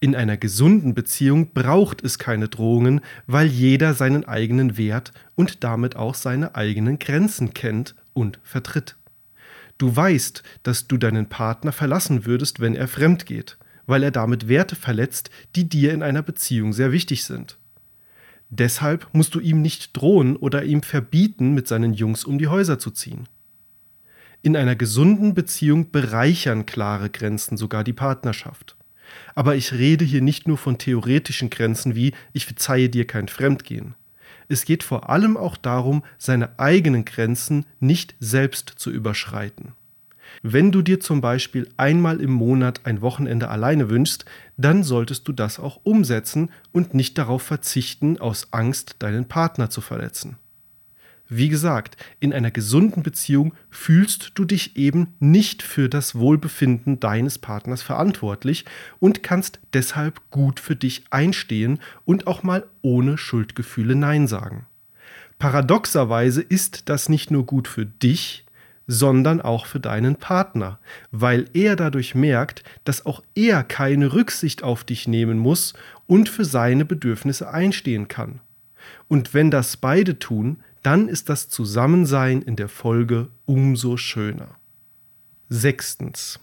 In 0.00 0.16
einer 0.16 0.38
gesunden 0.38 0.94
Beziehung 0.94 1.52
braucht 1.52 2.02
es 2.02 2.18
keine 2.18 2.48
Drohungen, 2.48 3.02
weil 3.26 3.46
jeder 3.46 3.92
seinen 3.94 4.24
eigenen 4.24 4.78
Wert 4.78 5.12
und 5.34 5.62
damit 5.62 5.94
auch 5.94 6.14
seine 6.14 6.54
eigenen 6.54 6.98
Grenzen 6.98 7.52
kennt 7.52 7.94
und 8.14 8.38
vertritt. 8.42 8.96
Du 9.76 9.94
weißt, 9.94 10.42
dass 10.62 10.88
du 10.88 10.96
deinen 10.96 11.28
Partner 11.28 11.72
verlassen 11.72 12.24
würdest, 12.24 12.60
wenn 12.60 12.74
er 12.74 12.88
fremd 12.88 13.26
geht 13.26 13.58
weil 13.90 14.04
er 14.04 14.12
damit 14.12 14.46
Werte 14.46 14.76
verletzt, 14.76 15.30
die 15.56 15.68
dir 15.68 15.92
in 15.92 16.04
einer 16.04 16.22
Beziehung 16.22 16.72
sehr 16.72 16.92
wichtig 16.92 17.24
sind. 17.24 17.58
Deshalb 18.48 19.08
musst 19.12 19.34
du 19.34 19.40
ihm 19.40 19.62
nicht 19.62 19.96
drohen 19.96 20.36
oder 20.36 20.62
ihm 20.62 20.82
verbieten, 20.82 21.54
mit 21.54 21.66
seinen 21.66 21.92
Jungs 21.92 22.24
um 22.24 22.38
die 22.38 22.46
Häuser 22.46 22.78
zu 22.78 22.92
ziehen. 22.92 23.28
In 24.42 24.56
einer 24.56 24.76
gesunden 24.76 25.34
Beziehung 25.34 25.90
bereichern 25.90 26.66
klare 26.66 27.10
Grenzen 27.10 27.56
sogar 27.56 27.82
die 27.82 27.92
Partnerschaft. 27.92 28.76
Aber 29.34 29.56
ich 29.56 29.72
rede 29.72 30.04
hier 30.04 30.22
nicht 30.22 30.48
nur 30.48 30.58
von 30.58 30.78
theoretischen 30.78 31.50
Grenzen 31.50 31.94
wie 31.94 32.12
ich 32.32 32.46
verzeihe 32.46 32.88
dir 32.88 33.06
kein 33.06 33.28
Fremdgehen. 33.28 33.94
Es 34.48 34.64
geht 34.64 34.82
vor 34.82 35.10
allem 35.10 35.36
auch 35.36 35.56
darum, 35.56 36.02
seine 36.18 36.58
eigenen 36.58 37.04
Grenzen 37.04 37.66
nicht 37.78 38.16
selbst 38.18 38.68
zu 38.76 38.90
überschreiten. 38.90 39.72
Wenn 40.42 40.72
du 40.72 40.82
dir 40.82 41.00
zum 41.00 41.20
Beispiel 41.20 41.68
einmal 41.76 42.20
im 42.20 42.32
Monat 42.32 42.80
ein 42.84 43.00
Wochenende 43.00 43.48
alleine 43.48 43.90
wünschst, 43.90 44.24
dann 44.56 44.82
solltest 44.82 45.28
du 45.28 45.32
das 45.32 45.58
auch 45.58 45.80
umsetzen 45.82 46.50
und 46.72 46.94
nicht 46.94 47.18
darauf 47.18 47.42
verzichten, 47.42 48.18
aus 48.18 48.48
Angst, 48.52 48.96
deinen 49.00 49.26
Partner 49.26 49.70
zu 49.70 49.80
verletzen. 49.80 50.36
Wie 51.32 51.48
gesagt, 51.48 51.96
in 52.18 52.32
einer 52.32 52.50
gesunden 52.50 53.04
Beziehung 53.04 53.54
fühlst 53.70 54.32
du 54.34 54.44
dich 54.44 54.76
eben 54.76 55.14
nicht 55.20 55.62
für 55.62 55.88
das 55.88 56.16
Wohlbefinden 56.16 56.98
deines 56.98 57.38
Partners 57.38 57.82
verantwortlich 57.82 58.64
und 58.98 59.22
kannst 59.22 59.60
deshalb 59.72 60.20
gut 60.32 60.58
für 60.58 60.74
dich 60.74 61.04
einstehen 61.10 61.78
und 62.04 62.26
auch 62.26 62.42
mal 62.42 62.66
ohne 62.82 63.16
Schuldgefühle 63.16 63.94
Nein 63.94 64.26
sagen. 64.26 64.66
Paradoxerweise 65.38 66.42
ist 66.42 66.88
das 66.88 67.08
nicht 67.08 67.30
nur 67.30 67.46
gut 67.46 67.68
für 67.68 67.86
dich, 67.86 68.44
sondern 68.88 69.40
auch 69.40 69.66
für 69.66 69.78
deinen 69.78 70.16
Partner, 70.16 70.80
weil 71.12 71.44
er 71.54 71.76
dadurch 71.76 72.16
merkt, 72.16 72.64
dass 72.82 73.06
auch 73.06 73.22
er 73.36 73.62
keine 73.62 74.14
Rücksicht 74.14 74.64
auf 74.64 74.82
dich 74.82 75.06
nehmen 75.06 75.38
muss 75.38 75.74
und 76.08 76.28
für 76.28 76.44
seine 76.44 76.84
Bedürfnisse 76.84 77.48
einstehen 77.48 78.08
kann. 78.08 78.40
Und 79.06 79.32
wenn 79.32 79.52
das 79.52 79.76
beide 79.76 80.18
tun, 80.18 80.58
dann 80.82 81.08
ist 81.08 81.28
das 81.28 81.48
Zusammensein 81.48 82.42
in 82.42 82.56
der 82.56 82.68
Folge 82.68 83.28
umso 83.44 83.96
schöner. 83.96 84.56
Sechstens. 85.48 86.40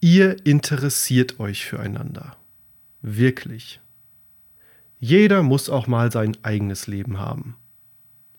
Ihr 0.00 0.44
interessiert 0.44 1.38
euch 1.40 1.64
füreinander. 1.64 2.36
Wirklich. 3.02 3.80
Jeder 4.98 5.42
muss 5.42 5.68
auch 5.68 5.86
mal 5.86 6.12
sein 6.12 6.36
eigenes 6.42 6.86
Leben 6.86 7.18
haben. 7.18 7.56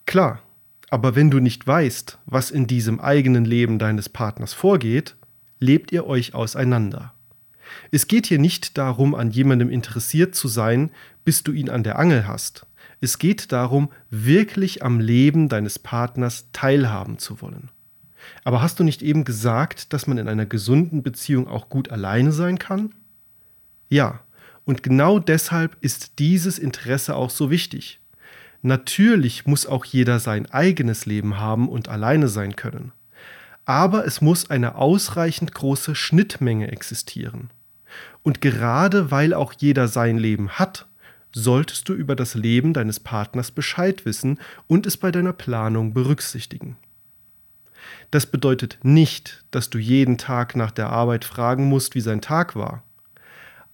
Klar, 0.06 0.42
aber 0.90 1.16
wenn 1.16 1.32
du 1.32 1.40
nicht 1.40 1.66
weißt, 1.66 2.20
was 2.26 2.52
in 2.52 2.68
diesem 2.68 3.00
eigenen 3.00 3.46
Leben 3.46 3.80
deines 3.80 4.10
Partners 4.10 4.54
vorgeht, 4.54 5.16
lebt 5.60 5.92
ihr 5.92 6.06
euch 6.06 6.36
auseinander. 6.36 7.14
Es 7.92 8.08
geht 8.08 8.28
hier 8.28 8.40
nicht 8.40 8.78
darum, 8.78 9.16
an 9.16 9.32
jemandem 9.32 9.70
interessiert 9.70 10.36
zu 10.36 10.48
sein, 10.48 10.92
bis 11.26 11.44
du 11.44 11.52
ihn 11.52 11.70
an 11.70 11.84
der 11.84 11.98
Angel 11.98 12.28
hast. 12.28 12.66
Es 13.04 13.18
geht 13.18 13.52
darum, 13.52 13.90
wirklich 14.12 14.82
am 14.82 15.02
Leben 15.02 15.50
deines 15.50 15.78
Partners 15.78 16.48
teilhaben 16.54 17.18
zu 17.18 17.42
wollen. 17.42 17.70
Aber 18.46 18.62
hast 18.62 18.80
du 18.80 18.86
nicht 18.86 19.02
eben 19.02 19.26
gesagt, 19.26 19.92
dass 19.92 20.08
man 20.08 20.18
in 20.18 20.30
einer 20.30 20.46
gesunden 20.46 21.04
Beziehung 21.04 21.50
auch 21.50 21.68
gut 21.68 21.92
alleine 21.92 22.32
sein 22.32 22.60
kann? 22.60 22.96
Ja, 23.90 24.22
und 24.64 24.84
genau 24.84 25.20
deshalb 25.20 25.76
ist 25.82 26.18
dieses 26.18 26.58
Interesse 26.58 27.18
auch 27.18 27.30
so 27.30 27.52
wichtig. 27.52 28.00
Natürlich 28.62 29.46
muss 29.46 29.66
auch 29.66 29.84
jeder 29.84 30.22
sein 30.22 30.50
eigenes 30.50 31.06
Leben 31.06 31.38
haben 31.38 31.68
und 31.68 31.90
alleine 31.90 32.30
sein 32.30 32.56
können. 32.56 32.94
Aber 33.66 34.08
es 34.08 34.22
muss 34.22 34.50
eine 34.50 34.76
ausreichend 34.76 35.54
große 35.54 35.94
Schnittmenge 35.94 36.72
existieren. 36.72 37.50
Und 38.22 38.40
gerade 38.40 39.12
weil 39.12 39.34
auch 39.34 39.52
jeder 39.58 39.90
sein 39.90 40.18
Leben 40.18 40.52
hat, 40.52 40.88
solltest 41.34 41.90
du 41.90 41.94
über 41.94 42.16
das 42.16 42.36
Leben 42.36 42.74
deines 42.74 43.00
Partners 43.00 43.52
Bescheid 43.52 44.06
wissen 44.06 44.40
und 44.68 44.86
es 44.86 44.98
bei 44.98 45.12
deiner 45.12 45.34
Planung 45.34 45.94
berücksichtigen. 45.94 46.78
Das 48.12 48.26
bedeutet 48.26 48.80
nicht, 48.84 49.44
dass 49.52 49.70
du 49.70 49.78
jeden 49.78 50.18
Tag 50.18 50.56
nach 50.56 50.72
der 50.72 50.90
Arbeit 50.90 51.26
fragen 51.26 51.66
musst, 51.66 51.96
wie 51.96 52.02
sein 52.02 52.22
Tag 52.22 52.56
war 52.56 52.84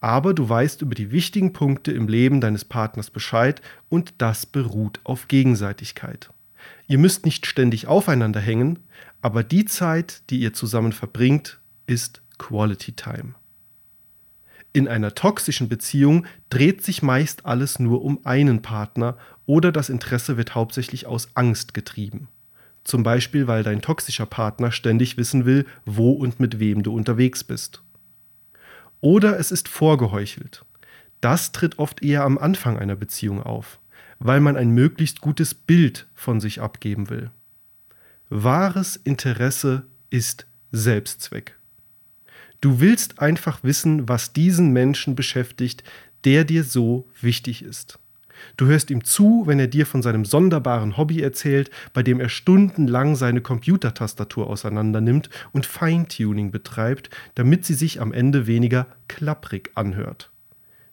aber 0.01 0.33
du 0.33 0.47
weißt 0.47 0.81
über 0.81 0.95
die 0.95 1.11
wichtigen 1.11 1.53
Punkte 1.53 1.91
im 1.91 2.07
Leben 2.07 2.41
deines 2.41 2.65
Partners 2.65 3.09
Bescheid 3.09 3.61
und 3.89 4.13
das 4.17 4.45
beruht 4.45 4.99
auf 5.03 5.27
Gegenseitigkeit. 5.27 6.29
Ihr 6.87 6.97
müsst 6.97 7.25
nicht 7.25 7.45
ständig 7.45 7.87
aufeinander 7.87 8.39
hängen, 8.39 8.79
aber 9.21 9.43
die 9.43 9.65
Zeit, 9.65 10.21
die 10.29 10.39
ihr 10.39 10.53
zusammen 10.53 10.93
verbringt, 10.93 11.59
ist 11.87 12.21
Quality 12.37 12.93
Time. 12.93 13.35
In 14.71 14.87
einer 14.87 15.15
toxischen 15.15 15.67
Beziehung 15.67 16.25
dreht 16.49 16.83
sich 16.83 17.01
meist 17.01 17.45
alles 17.45 17.79
nur 17.79 18.03
um 18.03 18.25
einen 18.25 18.61
Partner 18.61 19.17
oder 19.45 19.71
das 19.71 19.89
Interesse 19.89 20.37
wird 20.37 20.53
hauptsächlich 20.53 21.07
aus 21.07 21.29
Angst 21.33 21.73
getrieben. 21.73 22.27
Zum 22.83 23.03
Beispiel, 23.03 23.47
weil 23.47 23.63
dein 23.63 23.81
toxischer 23.81 24.25
Partner 24.25 24.71
ständig 24.71 25.17
wissen 25.17 25.45
will, 25.45 25.65
wo 25.85 26.11
und 26.11 26.39
mit 26.39 26.59
wem 26.59 26.83
du 26.83 26.93
unterwegs 26.93 27.43
bist 27.43 27.83
Oder 29.01 29.39
es 29.39 29.51
ist 29.51 29.67
vorgeheuchelt. 29.67 30.65
Das 31.21 31.51
tritt 31.51 31.79
oft 31.79 32.03
eher 32.03 32.23
am 32.23 32.37
Anfang 32.37 32.77
einer 32.77 32.95
Beziehung 32.95 33.43
auf, 33.43 33.79
weil 34.19 34.39
man 34.39 34.55
ein 34.55 34.69
möglichst 34.69 35.21
gutes 35.21 35.53
Bild 35.53 36.07
von 36.13 36.39
sich 36.39 36.61
abgeben 36.61 37.09
will. 37.09 37.31
Wahres 38.29 38.95
Interesse 38.95 39.85
ist 40.09 40.45
Selbstzweck. 40.71 41.58
Du 42.61 42.79
willst 42.79 43.19
einfach 43.19 43.63
wissen, 43.63 44.09
was 44.09 44.33
diesen 44.33 44.71
Menschen 44.71 45.15
beschäftigt, 45.15 45.83
der 46.25 46.43
dir 46.43 46.63
so 46.63 47.07
wichtig 47.21 47.63
ist. 47.63 47.99
Du 48.57 48.65
hörst 48.67 48.89
ihm 48.89 49.03
zu, 49.03 49.43
wenn 49.45 49.59
er 49.59 49.67
dir 49.67 49.85
von 49.85 50.01
seinem 50.01 50.25
sonderbaren 50.25 50.97
Hobby 50.97 51.21
erzählt, 51.21 51.69
bei 51.93 52.03
dem 52.03 52.19
er 52.19 52.29
stundenlang 52.29 53.15
seine 53.15 53.41
Computertastatur 53.41 54.47
auseinandernimmt 54.47 55.29
und 55.51 55.65
Feintuning 55.65 56.51
betreibt, 56.51 57.09
damit 57.35 57.65
sie 57.65 57.73
sich 57.73 58.01
am 58.01 58.13
Ende 58.13 58.47
weniger 58.47 58.87
klapprig 59.07 59.71
anhört. 59.75 60.31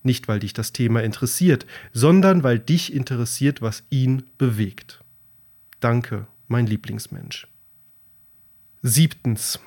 Nicht, 0.03 0.29
weil 0.29 0.41
dich 0.41 0.53
das 0.53 0.73
Thema 0.73 1.03
interessiert, 1.03 1.67
sondern 1.93 2.43
weil 2.43 2.59
dich 2.59 2.95
interessiert, 2.95 3.63
was 3.63 3.85
ihn 3.91 4.25
bewegt. 4.39 5.01
Danke, 5.81 6.27
mein 6.49 6.67
Lieblingsmensch. 6.67 7.49
Siebtens. 8.83 9.59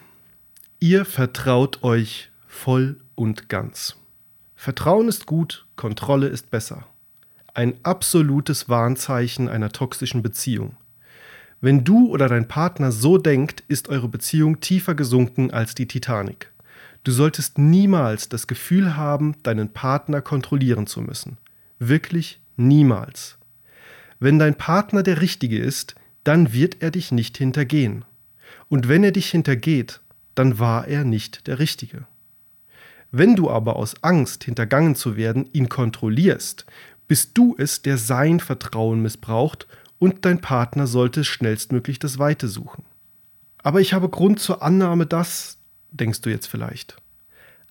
Ihr 0.82 1.04
vertraut 1.04 1.84
euch 1.84 2.30
voll 2.48 3.02
und 3.16 3.50
ganz. 3.50 3.98
Vertrauen 4.56 5.10
ist 5.10 5.26
gut, 5.26 5.66
Kontrolle 5.76 6.28
ist 6.28 6.52
besser. 6.52 6.86
Ein 7.54 7.74
absolutes 7.84 8.70
Warnzeichen 8.70 9.50
einer 9.50 9.74
toxischen 9.74 10.24
Beziehung. 10.24 10.78
Wenn 11.60 11.84
du 11.84 12.08
oder 12.08 12.30
dein 12.30 12.48
Partner 12.48 12.94
so 12.94 13.18
denkt, 13.18 13.62
ist 13.68 13.90
eure 13.90 14.08
Beziehung 14.08 14.62
tiefer 14.62 14.96
gesunken 14.96 15.52
als 15.52 15.76
die 15.76 15.86
Titanic. 15.86 16.50
Du 17.04 17.12
solltest 17.12 17.58
niemals 17.58 18.30
das 18.30 18.48
Gefühl 18.48 18.96
haben, 18.96 19.36
deinen 19.44 19.74
Partner 19.74 20.22
kontrollieren 20.22 20.88
zu 20.88 21.02
müssen. 21.02 21.40
Wirklich 21.80 22.40
niemals. 22.56 23.38
Wenn 24.22 24.40
dein 24.40 24.56
Partner 24.56 25.04
der 25.04 25.20
Richtige 25.20 25.60
ist, 25.60 25.96
dann 26.24 26.54
wird 26.54 26.78
er 26.80 26.92
dich 26.92 27.12
nicht 27.12 27.38
hintergehen. 27.38 28.06
Und 28.70 28.88
wenn 28.88 29.04
er 29.04 29.12
dich 29.12 29.30
hintergeht, 29.30 30.00
dann 30.36 30.60
war 30.60 30.88
er 30.88 31.04
nicht 31.04 31.48
der 31.48 31.60
Richtige. 31.60 32.06
Wenn 33.12 33.36
du 33.36 33.50
aber 33.50 33.76
aus 33.76 34.04
Angst, 34.04 34.44
hintergangen 34.44 34.96
zu 34.96 35.18
werden, 35.18 35.50
ihn 35.52 35.70
kontrollierst, 35.70 36.66
bist 37.08 37.32
du 37.38 37.56
es, 37.58 37.82
der 37.82 37.98
sein 37.98 38.40
Vertrauen 38.40 39.02
missbraucht 39.02 39.68
und 39.98 40.26
dein 40.26 40.42
Partner 40.42 40.88
sollte 40.88 41.24
schnellstmöglich 41.24 42.00
das 42.00 42.20
Weite 42.20 42.48
suchen. 42.48 42.86
Aber 43.62 43.82
ich 43.82 43.94
habe 43.94 44.10
Grund 44.10 44.40
zur 44.40 44.62
Annahme, 44.62 45.06
dass, 45.06 45.58
denkst 45.92 46.22
du 46.22 46.30
jetzt 46.30 46.48
vielleicht. 46.48 46.98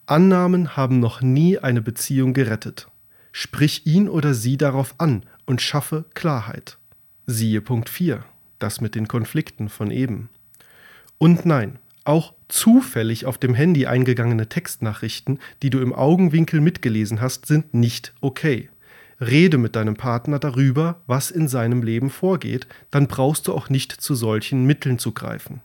Annahmen 0.07 0.77
haben 0.77 1.01
noch 1.01 1.21
nie 1.21 1.59
eine 1.59 1.83
Beziehung 1.83 2.35
gerettet. 2.35 2.89
Sprich 3.33 3.87
ihn 3.87 4.09
oder 4.09 4.35
sie 4.35 4.57
darauf 4.57 4.95
an 4.99 5.23
und 5.47 5.63
schaffe 5.63 6.05
Klarheit. 6.15 6.79
Siehe 7.27 7.61
Punkt 7.61 7.89
4, 7.89 8.25
das 8.59 8.81
mit 8.81 8.95
den 8.95 9.07
Konflikten 9.07 9.69
von 9.69 9.91
eben. 9.91 10.31
Und 11.19 11.47
nein, 11.47 11.79
auch 12.05 12.35
zufällig 12.49 13.27
auf 13.27 13.39
dem 13.39 13.55
Handy 13.55 13.87
eingegangene 13.87 14.49
Textnachrichten, 14.49 15.39
die 15.63 15.71
du 15.71 15.81
im 15.81 15.93
Augenwinkel 15.93 16.61
mitgelesen 16.61 17.21
hast, 17.21 17.47
sind 17.47 17.75
nicht 17.75 18.13
okay. 18.21 18.69
Rede 19.21 19.59
mit 19.59 19.75
deinem 19.75 19.97
Partner 19.97 20.39
darüber, 20.39 21.01
was 21.07 21.31
in 21.31 21.49
seinem 21.49 21.83
Leben 21.83 22.11
vorgeht, 22.11 22.67
dann 22.91 23.09
brauchst 23.09 23.49
du 23.49 23.55
auch 23.55 23.69
nicht 23.69 23.93
zu 23.93 24.15
solchen 24.15 24.65
Mitteln 24.65 24.99
zu 24.99 25.13
greifen. 25.13 25.61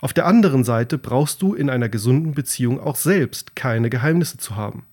Auf 0.00 0.12
der 0.12 0.26
anderen 0.26 0.64
Seite 0.64 0.98
brauchst 0.98 1.42
du 1.42 1.54
in 1.54 1.70
einer 1.70 1.88
gesunden 1.88 2.34
Beziehung 2.34 2.80
auch 2.80 2.96
selbst 2.96 3.54
keine 3.54 3.88
Geheimnisse 3.88 4.36
zu 4.36 4.56
haben. 4.56 4.84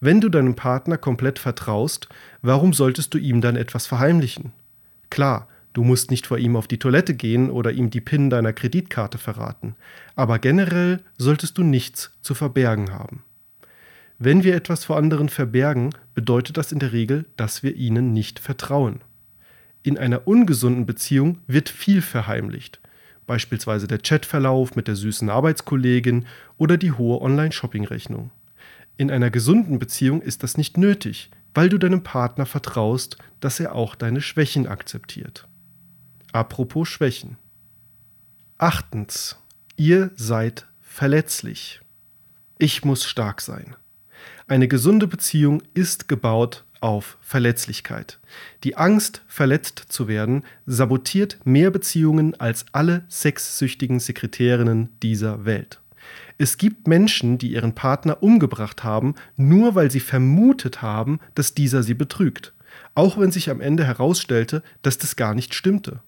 Wenn 0.00 0.20
du 0.22 0.30
deinem 0.30 0.54
Partner 0.54 0.96
komplett 0.96 1.38
vertraust, 1.38 2.08
warum 2.40 2.72
solltest 2.72 3.12
du 3.12 3.18
ihm 3.18 3.42
dann 3.42 3.56
etwas 3.56 3.86
verheimlichen? 3.86 4.52
Klar, 5.10 5.46
Du 5.76 5.84
musst 5.84 6.10
nicht 6.10 6.26
vor 6.26 6.38
ihm 6.38 6.56
auf 6.56 6.68
die 6.68 6.78
Toilette 6.78 7.12
gehen 7.12 7.50
oder 7.50 7.70
ihm 7.70 7.90
die 7.90 8.00
PIN 8.00 8.30
deiner 8.30 8.54
Kreditkarte 8.54 9.18
verraten, 9.18 9.74
aber 10.14 10.38
generell 10.38 11.00
solltest 11.18 11.58
du 11.58 11.64
nichts 11.64 12.12
zu 12.22 12.32
verbergen 12.32 12.94
haben. 12.94 13.24
Wenn 14.18 14.42
wir 14.42 14.54
etwas 14.54 14.86
vor 14.86 14.96
anderen 14.96 15.28
verbergen, 15.28 15.90
bedeutet 16.14 16.56
das 16.56 16.72
in 16.72 16.78
der 16.78 16.94
Regel, 16.94 17.26
dass 17.36 17.62
wir 17.62 17.76
ihnen 17.76 18.14
nicht 18.14 18.38
vertrauen. 18.38 19.02
In 19.82 19.98
einer 19.98 20.26
ungesunden 20.26 20.86
Beziehung 20.86 21.40
wird 21.46 21.68
viel 21.68 22.00
verheimlicht, 22.00 22.80
beispielsweise 23.26 23.86
der 23.86 23.98
Chatverlauf 23.98 24.76
mit 24.76 24.88
der 24.88 24.96
süßen 24.96 25.28
Arbeitskollegin 25.28 26.24
oder 26.56 26.78
die 26.78 26.92
hohe 26.92 27.20
Online-Shopping-Rechnung. 27.20 28.30
In 28.96 29.10
einer 29.10 29.28
gesunden 29.28 29.78
Beziehung 29.78 30.22
ist 30.22 30.42
das 30.42 30.56
nicht 30.56 30.78
nötig, 30.78 31.28
weil 31.52 31.68
du 31.68 31.76
deinem 31.76 32.02
Partner 32.02 32.46
vertraust, 32.46 33.18
dass 33.40 33.60
er 33.60 33.74
auch 33.74 33.94
deine 33.94 34.22
Schwächen 34.22 34.66
akzeptiert. 34.66 35.46
Apropos 36.36 36.86
Schwächen. 36.86 37.38
Achtens. 38.58 39.38
Ihr 39.78 40.10
seid 40.16 40.66
verletzlich. 40.82 41.80
Ich 42.58 42.84
muss 42.84 43.06
stark 43.06 43.40
sein. 43.40 43.74
Eine 44.46 44.68
gesunde 44.68 45.06
Beziehung 45.06 45.62
ist 45.72 46.08
gebaut 46.08 46.66
auf 46.82 47.16
Verletzlichkeit. 47.22 48.20
Die 48.64 48.76
Angst, 48.76 49.22
verletzt 49.26 49.78
zu 49.88 50.08
werden, 50.08 50.44
sabotiert 50.66 51.38
mehr 51.46 51.70
Beziehungen 51.70 52.38
als 52.38 52.66
alle 52.72 53.06
sexsüchtigen 53.08 53.98
Sekretärinnen 53.98 54.90
dieser 55.02 55.46
Welt. 55.46 55.80
Es 56.36 56.58
gibt 56.58 56.86
Menschen, 56.86 57.38
die 57.38 57.52
ihren 57.52 57.74
Partner 57.74 58.22
umgebracht 58.22 58.84
haben, 58.84 59.14
nur 59.36 59.74
weil 59.74 59.90
sie 59.90 60.00
vermutet 60.00 60.82
haben, 60.82 61.18
dass 61.34 61.54
dieser 61.54 61.82
sie 61.82 61.94
betrügt, 61.94 62.52
auch 62.94 63.16
wenn 63.16 63.32
sich 63.32 63.48
am 63.48 63.62
Ende 63.62 63.86
herausstellte, 63.86 64.62
dass 64.82 64.98
das 64.98 65.16
gar 65.16 65.34
nicht 65.34 65.54
stimmte. 65.54 66.02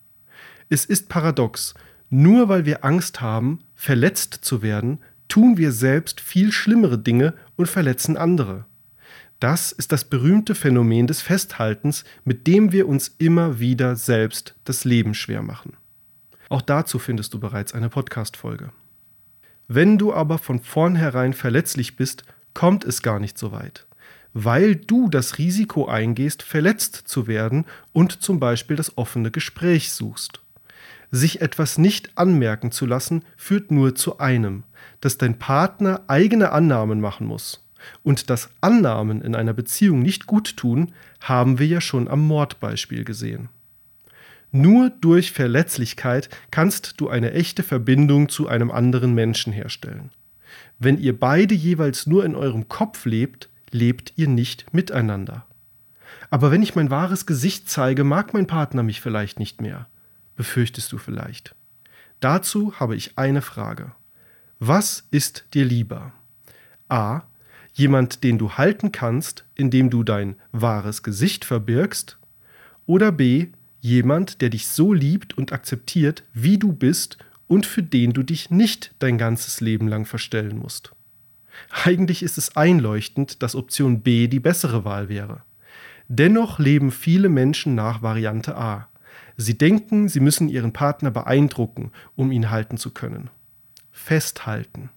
Es 0.69 0.85
ist 0.85 1.09
paradox. 1.09 1.75
Nur 2.11 2.49
weil 2.49 2.65
wir 2.65 2.85
Angst 2.85 3.21
haben, 3.21 3.61
verletzt 3.75 4.35
zu 4.43 4.63
werden, 4.63 4.99
tun 5.29 5.57
wir 5.57 5.73
selbst 5.73 6.21
viel 6.21 6.53
schlimmere 6.53 6.99
Dinge 6.99 7.35
und 7.57 7.69
verletzen 7.69 8.17
andere. 8.17 8.65
Das 9.41 9.71
ist 9.71 9.93
das 9.93 10.05
berühmte 10.05 10.55
Phänomen 10.55 11.07
des 11.07 11.21
Festhaltens, 11.21 12.05
mit 12.25 12.47
dem 12.47 12.73
wir 12.73 12.89
uns 12.89 13.15
immer 13.19 13.61
wieder 13.61 13.95
selbst 13.95 14.57
das 14.65 14.85
Leben 14.85 15.15
schwer 15.15 15.43
machen. 15.43 15.77
Auch 16.49 16.63
dazu 16.63 16.99
findest 16.99 17.35
du 17.35 17.39
bereits 17.39 17.73
eine 17.75 17.89
Podcast-Folge. 17.89 18.73
Wenn 19.69 19.99
du 19.99 20.15
aber 20.15 20.39
von 20.39 20.61
vornherein 20.61 21.35
verletzlich 21.35 21.95
bist, 21.95 22.25
kommt 22.55 22.85
es 22.85 23.03
gar 23.03 23.21
nicht 23.21 23.39
so 23.39 23.53
weit, 23.53 23.87
weil 24.33 24.75
du 24.75 25.09
das 25.09 25.39
Risiko 25.39 25.87
eingehst, 25.87 26.43
verletzt 26.43 27.03
zu 27.07 27.27
werden 27.27 27.67
und 27.93 28.23
zum 28.23 28.41
Beispiel 28.41 28.77
das 28.77 28.97
offene 28.97 29.31
Gespräch 29.31 29.93
suchst. 29.93 30.41
Sich 31.11 31.41
etwas 31.41 31.79
nicht 31.79 32.19
anmerken 32.19 32.71
zu 32.71 32.85
lassen, 32.85 33.25
führt 33.37 33.71
nur 33.71 33.95
zu 33.95 34.19
einem, 34.19 34.65
dass 35.01 35.17
dein 35.17 35.39
Partner 35.39 36.03
eigene 36.07 36.53
Annahmen 36.53 37.01
machen 37.01 37.27
muss. 37.27 37.65
Und 38.03 38.29
dass 38.29 38.51
Annahmen 38.61 39.23
in 39.23 39.35
einer 39.35 39.55
Beziehung 39.55 40.01
nicht 40.01 40.27
gut 40.27 40.57
tun, 40.57 40.93
haben 41.21 41.59
wir 41.59 41.67
ja 41.67 41.81
schon 41.81 42.09
am 42.09 42.27
Mordbeispiel 42.27 43.05
gesehen. 43.05 43.49
Nur 44.51 44.91
durch 44.91 45.33
Verletzlichkeit 45.33 46.29
kannst 46.51 47.01
du 47.01 47.09
eine 47.09 47.33
echte 47.33 47.63
Verbindung 47.63 48.29
zu 48.29 48.49
einem 48.49 48.71
anderen 48.71 49.15
Menschen 49.15 49.53
herstellen. 49.53 50.11
Wenn 50.79 50.99
ihr 50.99 51.19
beide 51.19 51.55
jeweils 51.55 52.07
nur 52.07 52.25
in 52.25 52.35
eurem 52.35 52.69
Kopf 52.69 53.05
lebt, 53.05 53.49
lebt 53.71 54.13
ihr 54.17 54.29
nicht 54.29 54.73
miteinander. 54.75 55.47
Aber 56.31 56.51
wenn 56.51 56.63
ich 56.63 56.75
mein 56.75 56.91
wahres 56.91 57.27
Gesicht 57.27 57.69
zeige, 57.71 58.05
mag 58.05 58.35
mein 58.35 58.47
Partner 58.47 58.83
mich 58.83 59.01
vielleicht 59.01 59.39
nicht 59.39 59.61
mehr 59.61 59.87
befürchtest 60.39 60.91
du 60.93 60.99
vielleicht. 60.99 61.55
Dazu 62.21 62.79
habe 62.81 62.97
ich 62.97 63.19
eine 63.19 63.43
Frage. 63.43 63.93
Was 64.61 65.05
ist 65.11 65.45
dir 65.53 65.65
lieber? 65.65 66.13
A. 66.89 67.23
Jemand, 67.75 68.25
den 68.25 68.39
du 68.39 68.53
halten 68.53 68.93
kannst, 68.93 69.45
indem 69.57 69.91
du 69.91 70.05
dein 70.05 70.37
wahres 70.53 71.03
Gesicht 71.03 71.45
verbirgst? 71.45 72.19
Oder 72.87 73.13
B. 73.13 73.49
Jemand, 73.81 74.41
der 74.41 74.51
dich 74.51 74.69
so 74.69 74.93
liebt 74.93 75.37
und 75.37 75.53
akzeptiert, 75.53 76.23
wie 76.33 76.57
du 76.57 76.73
bist 76.73 77.19
und 77.49 77.67
für 77.67 77.83
den 77.83 78.13
du 78.13 78.23
dich 78.23 78.49
nicht 78.51 78.95
dein 79.01 79.19
ganzes 79.19 79.61
Leben 79.61 79.89
lang 79.89 80.07
verstellen 80.07 80.59
musst? 80.59 80.93
Eigentlich 81.85 82.23
ist 82.23 82.39
es 82.39 82.57
einleuchtend, 82.57 83.43
dass 83.43 83.57
Option 83.57 84.03
B 84.03 84.29
die 84.29 84.41
bessere 84.41 84.85
Wahl 84.85 85.09
wäre. 85.09 85.43
Dennoch 86.07 86.61
leben 86.61 86.93
viele 86.93 87.29
Menschen 87.29 87.75
nach 87.75 88.03
Variante 88.03 88.57
A. 88.57 88.89
Sie 89.41 89.57
denken, 89.57 90.09
sie 90.09 90.19
müssen 90.19 90.49
ihren 90.49 90.73
Partner 90.73 91.13
beeindrucken, 91.13 91.93
um 92.17 92.33
ihn 92.33 92.51
halten 92.51 92.77
zu 92.77 92.91
können. 92.91 93.31
Festhalten. 93.93 94.91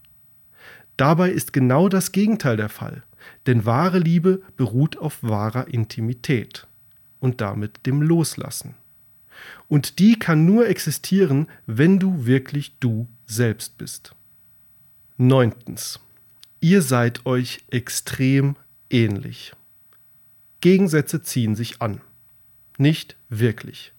Dabei 0.96 1.30
ist 1.30 1.52
genau 1.52 1.88
das 1.88 2.10
Gegenteil 2.10 2.56
der 2.56 2.68
Fall, 2.68 3.04
denn 3.46 3.64
wahre 3.64 4.00
Liebe 4.00 4.42
beruht 4.56 4.98
auf 4.98 5.22
wahrer 5.22 5.68
Intimität 5.68 6.66
und 7.20 7.40
damit 7.40 7.86
dem 7.86 8.02
Loslassen. 8.02 8.74
Und 9.68 10.00
die 10.00 10.18
kann 10.18 10.44
nur 10.44 10.66
existieren, 10.68 11.46
wenn 11.66 12.00
du 12.00 12.26
wirklich 12.26 12.76
du 12.80 13.06
selbst 13.26 13.78
bist. 13.78 14.16
Neuntens. 15.18 16.00
Ihr 16.60 16.82
seid 16.82 17.26
euch 17.26 17.60
extrem 17.70 18.56
ähnlich. 18.90 19.52
Gegensätze 20.60 21.22
ziehen 21.22 21.54
sich 21.54 21.80
an. 21.80 22.00
Nicht 22.76 23.16
wirklich. 23.28 23.92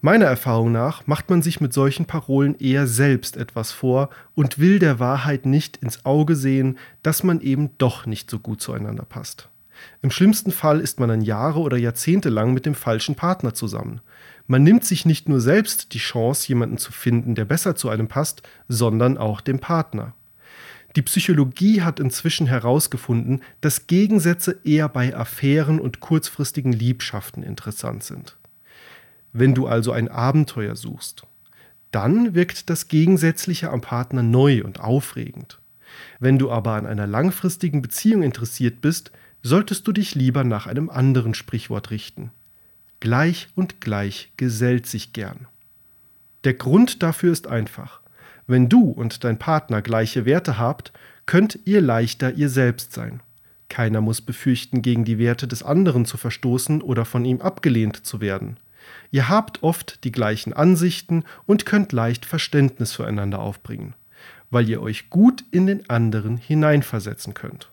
Meiner 0.00 0.26
Erfahrung 0.26 0.70
nach 0.70 1.08
macht 1.08 1.28
man 1.28 1.42
sich 1.42 1.60
mit 1.60 1.72
solchen 1.72 2.06
Parolen 2.06 2.54
eher 2.60 2.86
selbst 2.86 3.36
etwas 3.36 3.72
vor 3.72 4.10
und 4.36 4.60
will 4.60 4.78
der 4.78 5.00
Wahrheit 5.00 5.44
nicht 5.44 5.78
ins 5.78 6.04
Auge 6.04 6.36
sehen, 6.36 6.78
dass 7.02 7.24
man 7.24 7.40
eben 7.40 7.70
doch 7.78 8.06
nicht 8.06 8.30
so 8.30 8.38
gut 8.38 8.60
zueinander 8.60 9.04
passt. 9.04 9.48
Im 10.00 10.12
schlimmsten 10.12 10.52
Fall 10.52 10.78
ist 10.78 11.00
man 11.00 11.08
dann 11.08 11.20
Jahre 11.20 11.58
oder 11.58 11.76
Jahrzehnte 11.76 12.28
lang 12.28 12.54
mit 12.54 12.64
dem 12.64 12.76
falschen 12.76 13.16
Partner 13.16 13.54
zusammen. 13.54 14.00
Man 14.46 14.62
nimmt 14.62 14.84
sich 14.84 15.04
nicht 15.04 15.28
nur 15.28 15.40
selbst 15.40 15.92
die 15.94 15.98
Chance, 15.98 16.48
jemanden 16.48 16.78
zu 16.78 16.92
finden, 16.92 17.34
der 17.34 17.44
besser 17.44 17.74
zu 17.74 17.88
einem 17.88 18.06
passt, 18.06 18.42
sondern 18.68 19.18
auch 19.18 19.40
dem 19.40 19.58
Partner. 19.58 20.14
Die 20.94 21.02
Psychologie 21.02 21.82
hat 21.82 22.00
inzwischen 22.00 22.46
herausgefunden, 22.46 23.42
dass 23.60 23.88
Gegensätze 23.88 24.60
eher 24.64 24.88
bei 24.88 25.14
Affären 25.14 25.80
und 25.80 26.00
kurzfristigen 26.00 26.72
Liebschaften 26.72 27.42
interessant 27.42 28.04
sind. 28.04 28.37
Wenn 29.32 29.54
du 29.54 29.66
also 29.66 29.92
ein 29.92 30.08
Abenteuer 30.08 30.76
suchst, 30.76 31.22
dann 31.90 32.34
wirkt 32.34 32.70
das 32.70 32.88
Gegensätzliche 32.88 33.70
am 33.70 33.80
Partner 33.80 34.22
neu 34.22 34.62
und 34.64 34.80
aufregend. 34.80 35.58
Wenn 36.20 36.38
du 36.38 36.50
aber 36.50 36.72
an 36.72 36.86
einer 36.86 37.06
langfristigen 37.06 37.82
Beziehung 37.82 38.22
interessiert 38.22 38.80
bist, 38.80 39.10
solltest 39.42 39.86
du 39.86 39.92
dich 39.92 40.14
lieber 40.14 40.44
nach 40.44 40.66
einem 40.66 40.90
anderen 40.90 41.34
Sprichwort 41.34 41.90
richten. 41.90 42.30
Gleich 43.00 43.48
und 43.54 43.80
gleich 43.80 44.32
gesellt 44.36 44.86
sich 44.86 45.12
gern. 45.12 45.46
Der 46.44 46.54
Grund 46.54 47.02
dafür 47.02 47.32
ist 47.32 47.46
einfach. 47.46 48.00
Wenn 48.46 48.68
du 48.68 48.90
und 48.90 49.24
dein 49.24 49.38
Partner 49.38 49.82
gleiche 49.82 50.24
Werte 50.24 50.58
habt, 50.58 50.92
könnt 51.26 51.58
ihr 51.64 51.80
leichter 51.80 52.32
ihr 52.34 52.48
selbst 52.48 52.92
sein. 52.92 53.20
Keiner 53.68 54.00
muss 54.00 54.20
befürchten, 54.20 54.82
gegen 54.82 55.04
die 55.04 55.18
Werte 55.18 55.46
des 55.46 55.62
anderen 55.62 56.06
zu 56.06 56.16
verstoßen 56.16 56.80
oder 56.80 57.04
von 57.04 57.24
ihm 57.24 57.40
abgelehnt 57.40 58.04
zu 58.04 58.20
werden. 58.20 58.58
Ihr 59.10 59.28
habt 59.28 59.62
oft 59.62 60.04
die 60.04 60.12
gleichen 60.12 60.52
Ansichten 60.52 61.24
und 61.46 61.66
könnt 61.66 61.92
leicht 61.92 62.24
Verständnis 62.24 62.92
füreinander 62.92 63.40
aufbringen, 63.40 63.94
weil 64.50 64.68
ihr 64.68 64.82
euch 64.82 65.10
gut 65.10 65.44
in 65.50 65.66
den 65.66 65.88
anderen 65.88 66.36
hineinversetzen 66.36 67.34
könnt. 67.34 67.70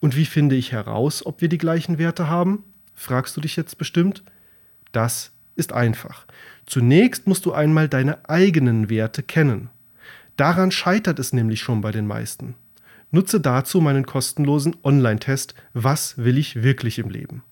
Und 0.00 0.16
wie 0.16 0.26
finde 0.26 0.56
ich 0.56 0.72
heraus, 0.72 1.24
ob 1.24 1.40
wir 1.40 1.48
die 1.48 1.58
gleichen 1.58 1.98
Werte 1.98 2.28
haben? 2.28 2.64
Fragst 2.94 3.36
du 3.36 3.40
dich 3.40 3.56
jetzt 3.56 3.78
bestimmt? 3.78 4.22
Das 4.92 5.32
ist 5.54 5.72
einfach. 5.72 6.26
Zunächst 6.66 7.26
musst 7.26 7.46
du 7.46 7.52
einmal 7.52 7.88
deine 7.88 8.28
eigenen 8.28 8.90
Werte 8.90 9.22
kennen. 9.22 9.70
Daran 10.36 10.70
scheitert 10.70 11.18
es 11.18 11.32
nämlich 11.32 11.60
schon 11.60 11.80
bei 11.80 11.90
den 11.90 12.06
meisten. 12.06 12.54
Nutze 13.10 13.40
dazu 13.40 13.80
meinen 13.80 14.06
kostenlosen 14.06 14.76
Online-Test 14.84 15.54
Was 15.72 16.18
will 16.18 16.38
ich 16.38 16.62
wirklich 16.62 16.98
im 16.98 17.10
Leben? 17.10 17.42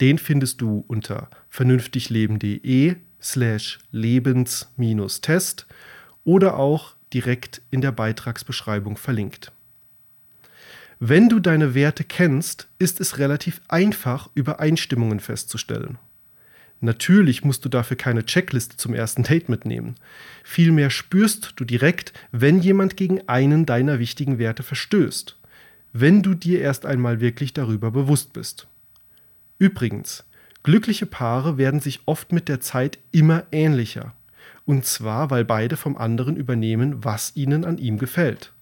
Den 0.00 0.18
findest 0.18 0.60
du 0.60 0.84
unter 0.88 1.30
vernünftigleben.de 1.48 2.96
slash 3.20 3.78
lebens-test 3.92 5.66
oder 6.24 6.56
auch 6.58 6.94
direkt 7.12 7.62
in 7.70 7.80
der 7.80 7.92
Beitragsbeschreibung 7.92 8.96
verlinkt. 8.96 9.52
Wenn 10.98 11.28
du 11.28 11.40
deine 11.40 11.74
Werte 11.74 12.04
kennst, 12.04 12.68
ist 12.78 13.00
es 13.00 13.18
relativ 13.18 13.60
einfach, 13.68 14.30
Übereinstimmungen 14.34 15.20
festzustellen. 15.20 15.98
Natürlich 16.80 17.44
musst 17.44 17.64
du 17.64 17.68
dafür 17.68 17.96
keine 17.96 18.24
Checkliste 18.24 18.76
zum 18.76 18.94
ersten 18.94 19.22
Date 19.22 19.48
mitnehmen. 19.48 19.94
Vielmehr 20.44 20.90
spürst 20.90 21.54
du 21.56 21.64
direkt, 21.64 22.12
wenn 22.32 22.60
jemand 22.60 22.96
gegen 22.96 23.26
einen 23.28 23.66
deiner 23.66 23.98
wichtigen 23.98 24.38
Werte 24.38 24.62
verstößt, 24.62 25.38
wenn 25.92 26.22
du 26.22 26.34
dir 26.34 26.60
erst 26.60 26.84
einmal 26.84 27.20
wirklich 27.20 27.54
darüber 27.54 27.90
bewusst 27.90 28.32
bist. 28.32 28.66
Übrigens, 29.58 30.24
glückliche 30.62 31.06
Paare 31.06 31.58
werden 31.58 31.80
sich 31.80 32.00
oft 32.06 32.32
mit 32.32 32.48
der 32.48 32.60
Zeit 32.60 32.98
immer 33.12 33.44
ähnlicher. 33.52 34.14
Und 34.64 34.84
zwar, 34.84 35.30
weil 35.30 35.44
beide 35.44 35.76
vom 35.76 35.96
anderen 35.96 36.36
übernehmen, 36.36 37.04
was 37.04 37.36
ihnen 37.36 37.64
an 37.64 37.78
ihm 37.78 37.98
gefällt 37.98 38.52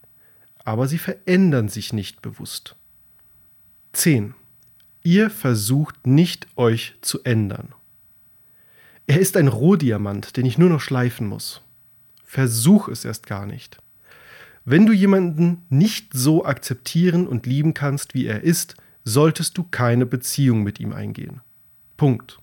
aber 0.64 0.88
sie 0.88 0.98
verändern 0.98 1.68
sich 1.68 1.92
nicht 1.92 2.22
bewusst. 2.22 2.74
10. 3.92 4.34
Ihr 5.02 5.30
versucht 5.30 6.06
nicht 6.06 6.48
euch 6.56 6.94
zu 7.02 7.22
ändern. 7.22 7.74
Er 9.06 9.20
ist 9.20 9.36
ein 9.36 9.48
Rohdiamant, 9.48 10.38
den 10.38 10.46
ich 10.46 10.56
nur 10.56 10.70
noch 10.70 10.80
schleifen 10.80 11.26
muss. 11.26 11.60
Versuch 12.24 12.88
es 12.88 13.04
erst 13.04 13.26
gar 13.26 13.44
nicht. 13.44 13.76
Wenn 14.64 14.86
du 14.86 14.94
jemanden 14.94 15.66
nicht 15.68 16.14
so 16.14 16.46
akzeptieren 16.46 17.26
und 17.26 17.44
lieben 17.44 17.74
kannst, 17.74 18.14
wie 18.14 18.24
er 18.24 18.42
ist, 18.42 18.76
solltest 19.04 19.56
du 19.58 19.64
keine 19.64 20.06
Beziehung 20.06 20.62
mit 20.62 20.80
ihm 20.80 20.92
eingehen. 20.92 21.40
Punkt. 21.96 22.38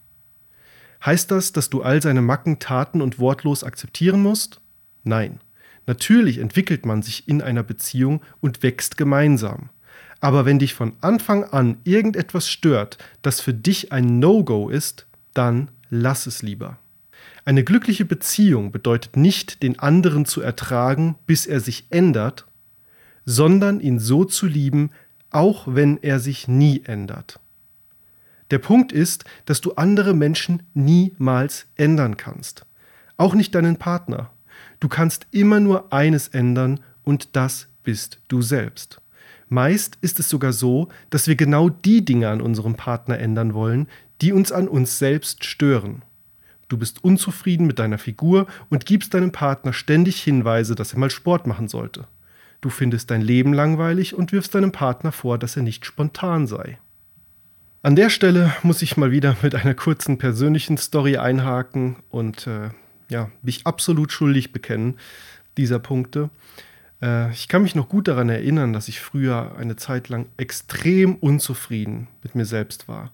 Heißt 1.06 1.32
das, 1.32 1.52
dass 1.52 1.70
du 1.70 1.82
all 1.82 2.02
seine 2.02 2.22
Macken, 2.22 2.60
Taten 2.60 3.02
und 3.02 3.20
wortlos 3.20 3.64
akzeptieren 3.64 4.22
musst? 4.22 4.62
Nein. 5.04 5.40
Natürlich 5.88 6.38
entwickelt 6.38 6.86
man 6.86 7.02
sich 7.02 7.28
in 7.28 7.42
einer 7.42 7.64
Beziehung 7.64 8.22
und 8.40 8.62
wächst 8.62 8.98
gemeinsam. 8.98 9.70
Aber 10.20 10.46
wenn 10.46 10.60
dich 10.60 10.76
von 10.76 10.94
Anfang 11.02 11.44
an 11.44 11.78
irgendetwas 11.84 12.48
stört, 12.48 13.00
das 13.24 13.42
für 13.42 13.54
dich 13.54 13.92
ein 13.92 14.20
No-Go 14.20 14.70
ist, 14.70 15.08
dann 15.34 15.72
lass 15.90 16.28
es 16.28 16.44
lieber. 16.44 16.78
Eine 17.44 17.64
glückliche 17.64 18.06
Beziehung 18.06 18.72
bedeutet 18.72 19.18
nicht, 19.18 19.64
den 19.64 19.80
anderen 19.80 20.26
zu 20.26 20.42
ertragen, 20.42 21.16
bis 21.26 21.48
er 21.48 21.60
sich 21.60 21.88
ändert, 21.90 22.46
sondern 23.26 23.80
ihn 23.80 23.98
so 23.98 24.24
zu 24.24 24.46
lieben, 24.46 24.92
auch 25.32 25.64
wenn 25.68 25.98
er 26.02 26.20
sich 26.20 26.48
nie 26.48 26.84
ändert. 26.86 27.40
Der 28.52 28.60
Punkt 28.60 28.92
ist, 28.92 29.24
dass 29.46 29.62
du 29.62 29.74
andere 29.74 30.14
Menschen 30.14 30.64
niemals 30.74 31.68
ändern 31.76 32.18
kannst. 32.18 32.66
Auch 33.18 33.34
nicht 33.34 33.56
deinen 33.56 33.78
Partner. 33.78 34.32
Du 34.80 34.90
kannst 34.90 35.28
immer 35.32 35.60
nur 35.60 35.94
eines 35.94 36.28
ändern 36.28 36.82
und 37.04 37.36
das 37.36 37.68
bist 37.84 38.20
du 38.28 38.42
selbst. 38.42 39.02
Meist 39.48 39.98
ist 40.02 40.20
es 40.20 40.30
sogar 40.30 40.54
so, 40.54 40.90
dass 41.10 41.28
wir 41.28 41.36
genau 41.36 41.70
die 41.70 42.06
Dinge 42.06 42.30
an 42.30 42.42
unserem 42.42 42.76
Partner 42.76 43.20
ändern 43.20 43.54
wollen, 43.54 43.88
die 44.22 44.34
uns 44.34 44.52
an 44.52 44.68
uns 44.68 44.98
selbst 44.98 45.44
stören. 45.46 46.04
Du 46.68 46.78
bist 46.78 47.04
unzufrieden 47.04 47.68
mit 47.68 47.80
deiner 47.80 47.98
Figur 47.98 48.48
und 48.70 48.86
gibst 48.86 49.14
deinem 49.14 49.34
Partner 49.34 49.74
ständig 49.74 50.22
Hinweise, 50.22 50.74
dass 50.74 50.94
er 50.94 51.00
mal 51.00 51.10
Sport 51.10 51.48
machen 51.48 51.68
sollte. 51.68 52.08
Du 52.62 52.70
findest 52.70 53.10
dein 53.12 53.22
Leben 53.22 53.54
langweilig 53.54 54.14
und 54.14 54.32
wirfst 54.32 54.54
deinem 54.54 54.72
Partner 54.72 55.12
vor, 55.12 55.38
dass 55.38 55.58
er 55.58 55.64
nicht 55.64 55.86
spontan 55.86 56.48
sei. 56.48 56.78
An 57.82 57.96
der 57.96 58.12
Stelle 58.12 58.54
muss 58.62 58.84
ich 58.84 58.96
mal 58.96 59.12
wieder 59.12 59.36
mit 59.42 59.56
einer 59.56 59.74
kurzen 59.74 60.20
persönlichen 60.20 60.78
Story 60.78 61.18
einhaken 61.18 61.96
und 62.10 62.46
äh, 62.46 62.70
ja, 63.10 63.32
mich 63.42 63.66
absolut 63.66 64.12
schuldig 64.12 64.52
bekennen, 64.52 65.00
dieser 65.58 65.80
Punkte. 65.80 66.30
Äh, 67.02 67.32
ich 67.32 67.48
kann 67.48 67.64
mich 67.64 67.74
noch 67.74 67.90
gut 67.90 68.08
daran 68.08 68.30
erinnern, 68.30 68.74
dass 68.74 68.88
ich 68.88 69.02
früher 69.02 69.56
eine 69.58 69.78
Zeit 69.78 70.10
lang 70.10 70.28
extrem 70.38 71.16
unzufrieden 71.16 72.08
mit 72.22 72.36
mir 72.36 72.46
selbst 72.46 72.88
war 72.88 73.12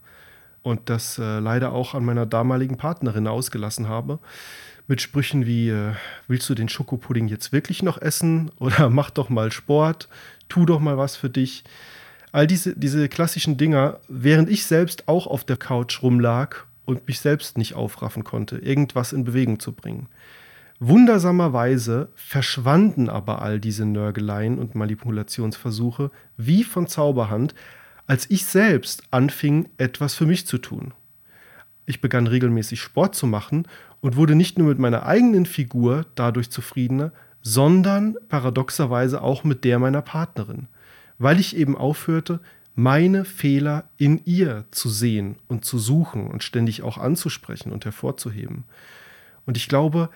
und 0.63 0.89
das 0.89 1.17
äh, 1.17 1.39
leider 1.39 1.71
auch 1.71 1.93
an 1.93 2.03
meiner 2.03 2.25
damaligen 2.25 2.75
Partnerin 2.75 3.27
ausgelassen 3.27 3.87
habe. 3.87 4.19
Mit 4.89 5.01
Sprüchen 5.01 5.45
wie, 5.45 5.69
äh, 5.69 5.91
willst 6.29 6.49
du 6.49 6.55
den 6.55 6.69
Schokopudding 6.69 7.27
jetzt 7.27 7.51
wirklich 7.51 7.83
noch 7.83 8.01
essen? 8.01 8.51
Oder 8.57 8.89
mach 8.89 9.09
doch 9.09 9.29
mal 9.29 9.51
Sport, 9.51 10.07
tu 10.47 10.65
doch 10.65 10.79
mal 10.79 10.97
was 10.97 11.17
für 11.17 11.29
dich. 11.29 11.65
All 12.31 12.47
diese, 12.47 12.73
diese 12.75 13.09
klassischen 13.09 13.57
Dinger, 13.57 13.99
während 14.07 14.49
ich 14.49 14.65
selbst 14.65 15.09
auch 15.09 15.27
auf 15.27 15.43
der 15.43 15.57
Couch 15.57 16.01
rumlag 16.01 16.65
und 16.85 17.05
mich 17.07 17.19
selbst 17.19 17.57
nicht 17.57 17.73
aufraffen 17.73 18.23
konnte, 18.23 18.59
irgendwas 18.59 19.11
in 19.11 19.25
Bewegung 19.25 19.59
zu 19.59 19.73
bringen. 19.73 20.07
Wundersamerweise 20.79 22.09
verschwanden 22.15 23.09
aber 23.09 23.41
all 23.41 23.59
diese 23.59 23.85
Nörgeleien 23.85 24.57
und 24.57 24.75
Manipulationsversuche 24.75 26.11
wie 26.37 26.63
von 26.63 26.87
Zauberhand, 26.87 27.55
als 28.05 28.29
ich 28.29 28.45
selbst 28.45 29.03
anfing, 29.11 29.67
etwas 29.77 30.13
für 30.13 30.25
mich 30.25 30.47
zu 30.47 30.59
tun. 30.59 30.93
Ich 31.87 31.99
begann 31.99 32.27
regelmäßig 32.27 32.79
Sport 32.79 33.15
zu 33.15 33.27
machen 33.27 33.67
und 34.01 34.15
wurde 34.15 34.35
nicht 34.35 34.57
nur 34.57 34.67
mit 34.67 34.79
meiner 34.79 35.05
eigenen 35.05 35.45
Figur 35.45 36.05
dadurch 36.15 36.49
zufriedener, 36.49 37.11
sondern 37.41 38.17
paradoxerweise 38.29 39.21
auch 39.21 39.43
mit 39.43 39.63
der 39.63 39.79
meiner 39.79 40.01
Partnerin, 40.01 40.67
weil 41.17 41.39
ich 41.39 41.55
eben 41.55 41.77
aufhörte, 41.77 42.39
meine 42.75 43.25
Fehler 43.25 43.85
in 43.97 44.21
ihr 44.25 44.65
zu 44.69 44.89
sehen 44.89 45.37
und 45.47 45.65
zu 45.65 45.79
suchen 45.79 46.27
und 46.27 46.43
ständig 46.43 46.83
auch 46.83 46.99
anzusprechen 46.99 47.71
und 47.71 47.85
hervorzuheben. 47.85 48.65
Und 49.47 49.57
ich 49.57 49.67
glaube, 49.67 50.09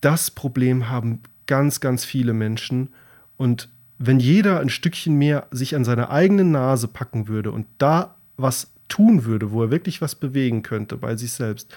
das 0.00 0.30
Problem 0.30 0.88
haben 0.88 1.20
ganz, 1.46 1.80
ganz 1.80 2.04
viele 2.04 2.32
Menschen. 2.32 2.88
Und 3.36 3.68
wenn 3.98 4.18
jeder 4.18 4.58
ein 4.58 4.70
Stückchen 4.70 5.14
mehr 5.16 5.46
sich 5.50 5.76
an 5.76 5.84
seine 5.84 6.10
eigene 6.10 6.44
Nase 6.44 6.88
packen 6.88 7.28
würde 7.28 7.52
und 7.52 7.66
da 7.78 8.16
was 8.36 8.72
tun 8.88 9.24
würde, 9.24 9.52
wo 9.52 9.62
er 9.64 9.70
wirklich 9.70 10.00
was 10.00 10.14
bewegen 10.14 10.62
könnte 10.62 10.96
bei 10.96 11.14
sich 11.16 11.32
selbst, 11.32 11.72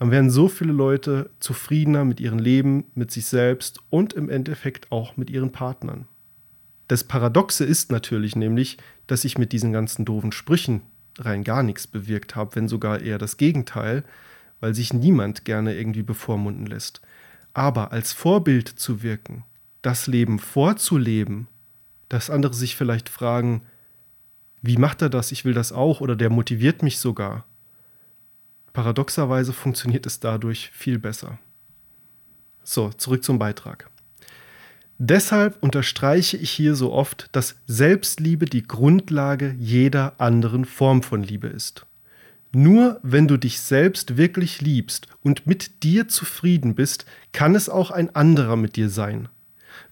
dann 0.00 0.10
wären 0.10 0.30
so 0.30 0.48
viele 0.48 0.72
Leute 0.72 1.28
zufriedener 1.40 2.06
mit 2.06 2.20
ihrem 2.20 2.38
Leben, 2.38 2.86
mit 2.94 3.10
sich 3.10 3.26
selbst 3.26 3.80
und 3.90 4.14
im 4.14 4.30
Endeffekt 4.30 4.90
auch 4.90 5.18
mit 5.18 5.28
ihren 5.28 5.52
Partnern. 5.52 6.08
Das 6.88 7.04
Paradoxe 7.04 7.64
ist 7.64 7.92
natürlich 7.92 8.34
nämlich, 8.34 8.78
dass 9.06 9.26
ich 9.26 9.36
mit 9.36 9.52
diesen 9.52 9.74
ganzen 9.74 10.06
doofen 10.06 10.32
Sprüchen 10.32 10.80
rein 11.18 11.44
gar 11.44 11.62
nichts 11.62 11.86
bewirkt 11.86 12.34
habe, 12.34 12.56
wenn 12.56 12.66
sogar 12.66 13.02
eher 13.02 13.18
das 13.18 13.36
Gegenteil, 13.36 14.02
weil 14.58 14.74
sich 14.74 14.94
niemand 14.94 15.44
gerne 15.44 15.76
irgendwie 15.76 16.02
bevormunden 16.02 16.64
lässt. 16.64 17.02
Aber 17.52 17.92
als 17.92 18.14
Vorbild 18.14 18.68
zu 18.68 19.02
wirken, 19.02 19.44
das 19.82 20.06
Leben 20.06 20.38
vorzuleben, 20.38 21.46
dass 22.08 22.30
andere 22.30 22.54
sich 22.54 22.74
vielleicht 22.74 23.10
fragen, 23.10 23.64
wie 24.62 24.78
macht 24.78 25.02
er 25.02 25.10
das? 25.10 25.30
Ich 25.30 25.44
will 25.44 25.52
das 25.52 25.72
auch 25.72 26.00
oder 26.00 26.16
der 26.16 26.30
motiviert 26.30 26.82
mich 26.82 26.98
sogar. 26.98 27.44
Paradoxerweise 28.72 29.52
funktioniert 29.52 30.06
es 30.06 30.20
dadurch 30.20 30.70
viel 30.72 30.98
besser. 30.98 31.38
So, 32.62 32.90
zurück 32.90 33.24
zum 33.24 33.38
Beitrag. 33.38 33.90
Deshalb 34.98 35.62
unterstreiche 35.62 36.36
ich 36.36 36.50
hier 36.50 36.74
so 36.74 36.92
oft, 36.92 37.30
dass 37.32 37.56
Selbstliebe 37.66 38.44
die 38.44 38.62
Grundlage 38.62 39.56
jeder 39.58 40.20
anderen 40.20 40.66
Form 40.66 41.02
von 41.02 41.22
Liebe 41.22 41.48
ist. 41.48 41.86
Nur 42.52 43.00
wenn 43.02 43.26
du 43.26 43.36
dich 43.36 43.60
selbst 43.60 44.16
wirklich 44.16 44.60
liebst 44.60 45.06
und 45.22 45.46
mit 45.46 45.84
dir 45.84 46.08
zufrieden 46.08 46.74
bist, 46.74 47.06
kann 47.32 47.54
es 47.54 47.68
auch 47.68 47.90
ein 47.90 48.14
anderer 48.14 48.56
mit 48.56 48.76
dir 48.76 48.90
sein. 48.90 49.28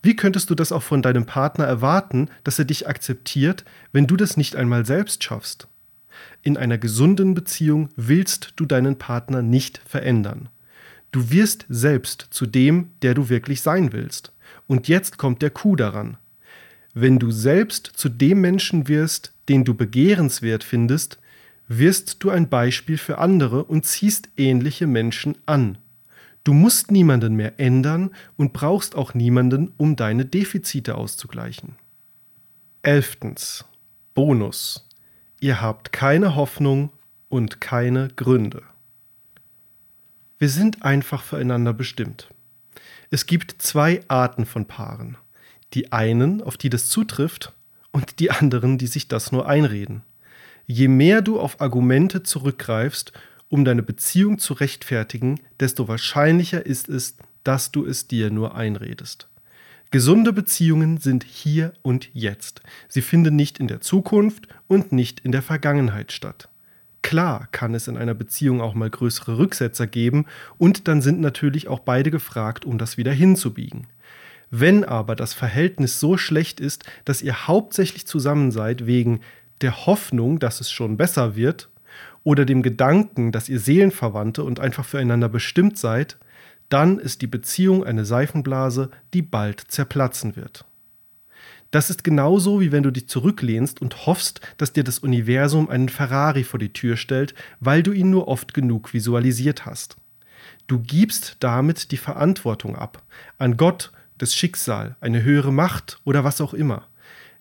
Wie 0.03 0.15
könntest 0.17 0.51
du 0.51 0.55
das 0.55 0.73
auch 0.73 0.83
von 0.83 1.03
deinem 1.03 1.25
Partner 1.25 1.65
erwarten, 1.65 2.29
dass 2.45 2.59
er 2.59 2.65
dich 2.65 2.87
akzeptiert, 2.89 3.65
wenn 3.93 4.07
du 4.07 4.17
das 4.17 4.37
nicht 4.37 4.57
einmal 4.57 4.85
selbst 4.85 5.25
schaffst? 5.25 5.69
In 6.43 6.57
einer 6.57 6.79
gesunden 6.79 7.35
Beziehung 7.35 7.89
willst 7.97 8.53
du 8.57 8.67
deinen 8.67 8.97
Partner 8.97 9.43
nicht 9.43 9.81
verändern. 9.85 10.49
Du 11.11 11.31
wirst 11.31 11.67
selbst 11.69 12.29
zu 12.31 12.47
dem, 12.47 12.91
der 13.03 13.15
du 13.15 13.29
wirklich 13.29 13.63
sein 13.63 13.93
willst. 13.93 14.33
Und 14.67 14.89
jetzt 14.89 15.19
kommt 15.19 15.43
der 15.43 15.51
Coup 15.51 15.77
daran. 15.77 16.19
Wenn 16.95 17.19
du 17.19 17.31
selbst 17.31 17.87
zu 17.95 18.09
dem 18.09 18.41
Menschen 18.41 18.89
wirst, 18.89 19.33
den 19.49 19.65
du 19.65 19.75
begehrenswert 19.75 20.65
findest, 20.65 21.19
wirst 21.69 22.23
du 22.23 22.31
ein 22.31 22.49
Beispiel 22.49 22.99
für 22.99 23.19
andere 23.19 23.65
und 23.65 23.85
ziehst 23.85 24.29
ähnliche 24.37 24.87
Menschen 24.87 25.37
an. 25.47 25.79
Du 26.45 26.55
musst 26.55 26.91
niemanden 26.91 27.35
mehr 27.35 27.61
ändern 27.61 28.11
und 28.37 28.53
brauchst 28.53 28.95
auch 28.95 29.13
niemanden, 29.15 29.75
um 29.77 29.97
deine 29.97 30.25
Defizite 30.25 30.97
auszugleichen. 30.97 31.77
Elftens. 32.83 33.65
Bonus. 34.15 34.88
Ihr 35.41 35.61
habt 35.61 35.93
keine 35.93 36.35
Hoffnung 36.35 36.91
und 37.29 37.61
keine 37.61 38.09
Gründe. 38.09 38.63
Wir 40.39 40.49
sind 40.49 40.83
einfach 40.83 41.23
füreinander 41.23 41.73
bestimmt. 41.73 42.29
Es 43.11 43.27
gibt 43.27 43.63
zwei 43.63 44.03
Arten 44.09 44.47
von 44.47 44.67
Paaren. 44.67 45.17
Die 45.75 45.93
einen, 45.93 46.43
auf 46.43 46.57
die 46.57 46.71
das 46.71 46.89
zutrifft, 46.89 47.53
und 47.93 48.21
die 48.21 48.31
anderen, 48.31 48.79
die 48.79 48.87
sich 48.87 49.09
das 49.09 49.33
nur 49.33 49.49
einreden. 49.49 50.03
Je 50.67 50.89
mehr 50.89 51.23
du 51.23 51.41
auf 51.41 51.61
Argumente 51.61 52.23
zurückgreifst, 52.23 53.13
um 53.49 53.65
deine 53.65 53.83
Beziehung 53.83 54.39
zu 54.39 54.55
rechtfertigen, 54.55 55.41
desto 55.59 55.89
wahrscheinlicher 55.89 56.67
ist 56.67 56.89
es, 56.89 57.17
dass 57.45 57.73
du 57.73 57.87
es 57.87 58.07
dir 58.07 58.31
nur 58.31 58.55
einredest. 58.55 59.29
Gesunde 59.91 60.35
Beziehungen 60.35 60.99
sind 60.99 61.25
hier 61.25 61.73
und 61.81 62.11
jetzt. 62.13 62.61
Sie 62.89 63.01
finden 63.01 63.37
nicht 63.37 63.59
in 63.59 63.69
der 63.69 63.81
Zukunft 63.81 64.47
und 64.67 64.93
nicht 64.93 65.21
in 65.21 65.33
der 65.33 65.41
Vergangenheit 65.41 66.13
statt. 66.13 66.51
Klar 67.01 67.49
kann 67.53 67.75
es 67.75 67.89
in 67.89 67.97
einer 67.97 68.13
Beziehung 68.13 68.61
auch 68.61 68.75
mal 68.75 68.91
größere 68.91 69.39
Rücksetzer 69.39 69.87
geben 69.87 70.27
und 70.59 70.89
dann 70.89 71.01
sind 71.01 71.21
natürlich 71.21 71.69
auch 71.69 71.79
beide 71.79 72.11
gefragt, 72.11 72.67
um 72.67 72.77
das 72.77 72.99
wieder 72.99 73.13
hinzubiegen. 73.13 73.87
Wenn 74.51 74.85
aber 74.85 75.17
das 75.17 75.33
Verhältnis 75.33 76.01
so 76.01 76.19
schlecht 76.19 76.61
ist, 76.61 76.85
dass 77.07 77.23
ihr 77.23 77.47
hauptsächlich 77.47 78.07
zusammen 78.07 78.51
seid 78.51 78.87
wegen 78.87 79.21
der 79.63 79.87
Hoffnung, 79.87 80.39
dass 80.39 80.61
es 80.61 80.71
schon 80.71 80.99
besser 80.99 81.35
wird, 81.35 81.71
oder 82.25 82.45
dem 82.45 82.63
Gedanken, 82.63 83.33
dass 83.33 83.49
ihr 83.49 83.59
Seelenverwandte 83.59 84.45
und 84.45 84.61
einfach 84.61 84.85
füreinander 84.85 85.31
bestimmt 85.31 85.79
seid, 85.79 86.19
dann 86.69 86.99
ist 86.99 87.23
die 87.23 87.27
Beziehung 87.27 87.85
eine 87.85 88.05
Seifenblase, 88.05 88.91
die 89.15 89.23
bald 89.23 89.61
zerplatzen 89.61 90.37
wird. 90.37 90.65
Das 91.71 91.91
ist 91.91 92.03
genauso, 92.03 92.61
wie 92.61 92.73
wenn 92.73 92.83
du 92.83 92.91
dich 92.91 93.09
zurücklehnst 93.09 93.83
und 93.83 94.07
hoffst, 94.07 94.41
dass 94.57 94.73
dir 94.73 94.85
das 94.85 95.01
Universum 95.01 95.69
einen 95.69 95.91
Ferrari 95.91 96.45
vor 96.45 96.59
die 96.59 96.73
Tür 96.73 96.97
stellt, 96.97 97.35
weil 97.61 97.83
du 97.83 97.93
ihn 97.93 98.11
nur 98.11 98.29
oft 98.29 98.55
genug 98.55 98.95
visualisiert 98.95 99.67
hast. 99.67 99.97
Du 100.67 100.81
gibst 100.81 101.37
damit 101.41 101.91
die 101.93 101.99
Verantwortung 101.99 102.75
ab 102.75 103.03
an 103.37 103.57
Gott, 103.57 103.93
das 104.17 104.35
Schicksal, 104.35 104.97
eine 105.01 105.23
höhere 105.23 105.53
Macht 105.53 106.01
oder 106.05 106.25
was 106.25 106.41
auch 106.41 106.55
immer. 106.55 106.87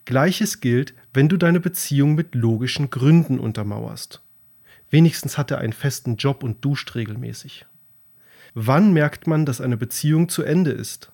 Gleiches 0.05 0.59
gilt, 0.59 0.93
wenn 1.13 1.27
du 1.29 1.37
deine 1.37 1.59
Beziehung 1.59 2.15
mit 2.15 2.35
logischen 2.35 2.89
Gründen 2.89 3.39
untermauerst. 3.39 4.21
Wenigstens 4.89 5.37
hat 5.37 5.51
er 5.51 5.57
einen 5.57 5.73
festen 5.73 6.15
Job 6.15 6.43
und 6.43 6.63
duscht 6.63 6.95
regelmäßig. 6.95 7.65
Wann 8.59 8.91
merkt 8.91 9.27
man, 9.27 9.45
dass 9.45 9.61
eine 9.61 9.77
Beziehung 9.77 10.29
zu 10.29 10.41
Ende 10.41 10.71
ist? 10.71 11.11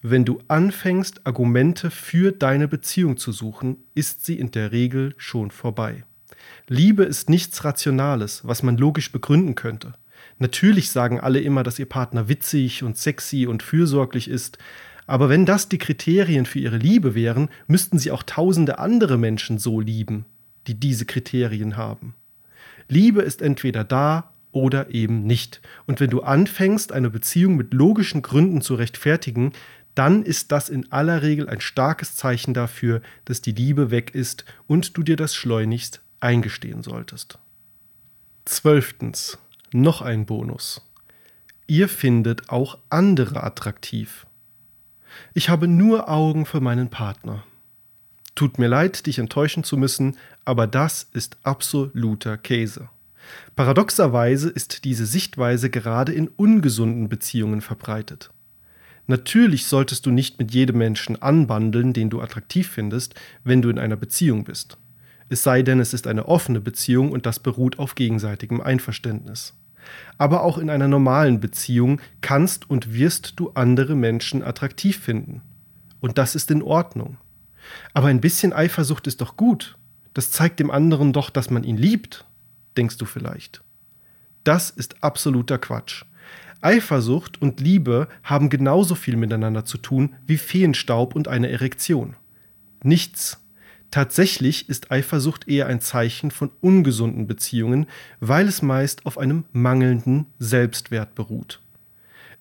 Wenn 0.00 0.24
du 0.24 0.38
anfängst, 0.46 1.26
Argumente 1.26 1.90
für 1.90 2.30
deine 2.30 2.68
Beziehung 2.68 3.16
zu 3.16 3.32
suchen, 3.32 3.78
ist 3.96 4.24
sie 4.24 4.38
in 4.38 4.52
der 4.52 4.70
Regel 4.70 5.12
schon 5.16 5.50
vorbei. 5.50 6.04
Liebe 6.68 7.02
ist 7.02 7.28
nichts 7.28 7.64
Rationales, 7.64 8.46
was 8.46 8.62
man 8.62 8.76
logisch 8.76 9.10
begründen 9.10 9.56
könnte. 9.56 9.94
Natürlich 10.38 10.92
sagen 10.92 11.18
alle 11.18 11.40
immer, 11.40 11.64
dass 11.64 11.80
ihr 11.80 11.88
Partner 11.88 12.28
witzig 12.28 12.84
und 12.84 12.96
sexy 12.96 13.48
und 13.48 13.64
fürsorglich 13.64 14.30
ist, 14.30 14.58
aber 15.08 15.28
wenn 15.28 15.46
das 15.46 15.68
die 15.68 15.78
Kriterien 15.78 16.46
für 16.46 16.60
ihre 16.60 16.78
Liebe 16.78 17.16
wären, 17.16 17.48
müssten 17.66 17.98
sie 17.98 18.12
auch 18.12 18.22
tausende 18.22 18.78
andere 18.78 19.18
Menschen 19.18 19.58
so 19.58 19.80
lieben, 19.80 20.26
die 20.68 20.78
diese 20.78 21.06
Kriterien 21.06 21.76
haben. 21.76 22.14
Liebe 22.86 23.22
ist 23.22 23.42
entweder 23.42 23.82
da 23.82 24.33
oder 24.54 24.94
eben 24.94 25.24
nicht. 25.24 25.60
Und 25.86 26.00
wenn 26.00 26.10
du 26.10 26.22
anfängst, 26.22 26.92
eine 26.92 27.10
Beziehung 27.10 27.56
mit 27.56 27.74
logischen 27.74 28.22
Gründen 28.22 28.62
zu 28.62 28.74
rechtfertigen, 28.74 29.52
dann 29.94 30.22
ist 30.22 30.52
das 30.52 30.68
in 30.68 30.90
aller 30.90 31.22
Regel 31.22 31.48
ein 31.48 31.60
starkes 31.60 32.16
Zeichen 32.16 32.54
dafür, 32.54 33.00
dass 33.24 33.40
die 33.40 33.52
Liebe 33.52 33.90
weg 33.90 34.14
ist 34.14 34.44
und 34.66 34.96
du 34.96 35.02
dir 35.02 35.16
das 35.16 35.34
schleunigst 35.34 36.00
eingestehen 36.20 36.82
solltest. 36.82 37.38
Zwölftens. 38.44 39.38
Noch 39.72 40.02
ein 40.02 40.24
Bonus. 40.24 40.82
Ihr 41.66 41.88
findet 41.88 42.48
auch 42.48 42.78
andere 42.90 43.42
attraktiv. 43.42 44.26
Ich 45.32 45.48
habe 45.48 45.66
nur 45.66 46.08
Augen 46.08 46.46
für 46.46 46.60
meinen 46.60 46.90
Partner. 46.90 47.44
Tut 48.34 48.58
mir 48.58 48.68
leid, 48.68 49.06
dich 49.06 49.18
enttäuschen 49.18 49.64
zu 49.64 49.76
müssen, 49.76 50.16
aber 50.44 50.66
das 50.66 51.08
ist 51.12 51.38
absoluter 51.42 52.36
Käse. 52.36 52.88
Paradoxerweise 53.56 54.48
ist 54.48 54.84
diese 54.84 55.06
Sichtweise 55.06 55.70
gerade 55.70 56.12
in 56.12 56.28
ungesunden 56.28 57.08
Beziehungen 57.08 57.60
verbreitet. 57.60 58.30
Natürlich 59.06 59.66
solltest 59.66 60.06
du 60.06 60.10
nicht 60.10 60.38
mit 60.38 60.52
jedem 60.52 60.78
Menschen 60.78 61.20
anbandeln, 61.20 61.92
den 61.92 62.10
du 62.10 62.20
attraktiv 62.20 62.68
findest, 62.68 63.14
wenn 63.44 63.60
du 63.60 63.68
in 63.68 63.78
einer 63.78 63.96
Beziehung 63.96 64.44
bist. 64.44 64.78
Es 65.28 65.42
sei 65.42 65.62
denn, 65.62 65.80
es 65.80 65.92
ist 65.92 66.06
eine 66.06 66.26
offene 66.26 66.60
Beziehung 66.60 67.12
und 67.12 67.26
das 67.26 67.38
beruht 67.38 67.78
auf 67.78 67.94
gegenseitigem 67.94 68.60
Einverständnis. 68.60 69.54
Aber 70.16 70.42
auch 70.42 70.56
in 70.56 70.70
einer 70.70 70.88
normalen 70.88 71.40
Beziehung 71.40 72.00
kannst 72.22 72.70
und 72.70 72.94
wirst 72.94 73.34
du 73.36 73.50
andere 73.50 73.94
Menschen 73.94 74.42
attraktiv 74.42 74.98
finden. 74.98 75.42
Und 76.00 76.16
das 76.18 76.34
ist 76.34 76.50
in 76.50 76.62
Ordnung. 76.62 77.18
Aber 77.92 78.08
ein 78.08 78.20
bisschen 78.20 78.52
Eifersucht 78.52 79.06
ist 79.06 79.20
doch 79.20 79.36
gut. 79.36 79.76
Das 80.14 80.30
zeigt 80.30 80.60
dem 80.60 80.70
anderen 80.70 81.12
doch, 81.12 81.28
dass 81.30 81.50
man 81.50 81.64
ihn 81.64 81.76
liebt, 81.76 82.24
denkst 82.76 82.98
du 82.98 83.04
vielleicht. 83.04 83.62
Das 84.44 84.70
ist 84.70 85.02
absoluter 85.02 85.58
Quatsch. 85.58 86.04
Eifersucht 86.60 87.40
und 87.42 87.60
Liebe 87.60 88.08
haben 88.22 88.48
genauso 88.48 88.94
viel 88.94 89.16
miteinander 89.16 89.64
zu 89.64 89.78
tun 89.78 90.16
wie 90.26 90.38
Feenstaub 90.38 91.14
und 91.14 91.28
eine 91.28 91.50
Erektion. 91.50 92.16
Nichts. 92.82 93.40
Tatsächlich 93.90 94.68
ist 94.68 94.90
Eifersucht 94.90 95.46
eher 95.46 95.66
ein 95.66 95.80
Zeichen 95.80 96.30
von 96.30 96.50
ungesunden 96.60 97.26
Beziehungen, 97.26 97.86
weil 98.18 98.48
es 98.48 98.60
meist 98.60 99.06
auf 99.06 99.18
einem 99.18 99.44
mangelnden 99.52 100.26
Selbstwert 100.38 101.14
beruht. 101.14 101.60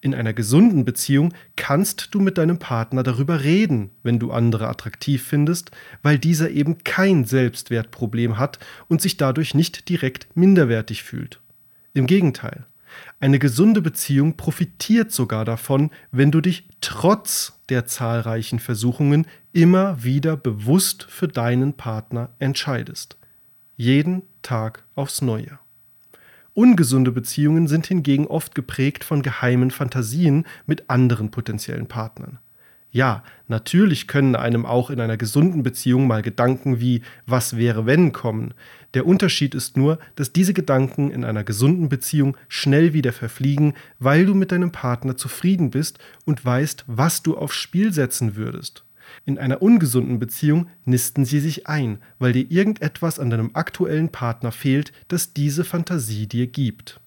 In 0.03 0.13
einer 0.13 0.33
gesunden 0.33 0.83
Beziehung 0.83 1.33
kannst 1.55 2.09
du 2.13 2.19
mit 2.19 2.37
deinem 2.37 2.59
Partner 2.59 3.03
darüber 3.03 3.41
reden, 3.41 3.91
wenn 4.03 4.19
du 4.19 4.33
andere 4.33 4.67
attraktiv 4.67 5.23
findest, 5.23 5.71
weil 6.01 6.19
dieser 6.19 6.49
eben 6.49 6.83
kein 6.83 7.23
Selbstwertproblem 7.23 8.37
hat 8.37 8.59
und 8.89 9.01
sich 9.01 9.15
dadurch 9.15 9.55
nicht 9.55 9.87
direkt 9.87 10.27
minderwertig 10.35 11.03
fühlt. 11.03 11.39
Im 11.93 12.05
Gegenteil. 12.05 12.65
Eine 13.21 13.39
gesunde 13.39 13.81
Beziehung 13.81 14.35
profitiert 14.35 15.13
sogar 15.13 15.45
davon, 15.45 15.89
wenn 16.11 16.31
du 16.31 16.41
dich 16.41 16.67
trotz 16.81 17.61
der 17.69 17.85
zahlreichen 17.85 18.59
Versuchungen 18.59 19.25
immer 19.53 20.03
wieder 20.03 20.35
bewusst 20.35 21.03
für 21.03 21.29
deinen 21.29 21.75
Partner 21.75 22.31
entscheidest. 22.39 23.15
Jeden 23.77 24.23
Tag 24.41 24.83
aufs 24.95 25.21
Neue. 25.21 25.62
Ungesunde 26.53 27.11
Beziehungen 27.11 27.67
sind 27.67 27.87
hingegen 27.87 28.27
oft 28.27 28.53
geprägt 28.53 29.03
von 29.03 29.23
geheimen 29.23 29.71
Fantasien 29.71 30.45
mit 30.67 30.89
anderen 30.89 31.31
potenziellen 31.31 31.87
Partnern. 31.87 32.37
Ja, 32.91 33.23
natürlich 33.47 34.07
können 34.07 34.35
einem 34.35 34.67
auch 34.67 34.91
in 34.91 35.01
einer 35.01 35.17
gesunden 35.17 35.63
Beziehung 35.63 36.05
mal 36.05 36.21
Gedanken 36.21 36.79
wie 36.79 37.01
was 37.25 37.57
wäre 37.57 37.87
wenn 37.87 38.11
kommen. 38.11 38.53
Der 38.93 39.07
Unterschied 39.07 39.55
ist 39.55 39.75
nur, 39.77 39.97
dass 40.15 40.31
diese 40.31 40.53
Gedanken 40.53 41.09
in 41.09 41.25
einer 41.25 41.43
gesunden 41.43 41.89
Beziehung 41.89 42.37
schnell 42.47 42.93
wieder 42.93 43.11
verfliegen, 43.11 43.73
weil 43.97 44.27
du 44.27 44.35
mit 44.35 44.51
deinem 44.51 44.71
Partner 44.71 45.17
zufrieden 45.17 45.71
bist 45.71 45.97
und 46.25 46.45
weißt, 46.45 46.85
was 46.85 47.23
du 47.23 47.35
aufs 47.35 47.55
Spiel 47.55 47.91
setzen 47.91 48.35
würdest. 48.35 48.85
In 49.25 49.37
einer 49.37 49.61
ungesunden 49.61 50.19
Beziehung 50.19 50.67
nisten 50.85 51.25
sie 51.25 51.39
sich 51.39 51.67
ein, 51.67 51.99
weil 52.19 52.33
dir 52.33 52.49
irgendetwas 52.49 53.19
an 53.19 53.29
deinem 53.29 53.51
aktuellen 53.53 54.09
Partner 54.09 54.51
fehlt, 54.51 54.91
das 55.07 55.33
diese 55.33 55.63
Fantasie 55.63 56.27
dir 56.27 56.47
gibt. 56.47 56.99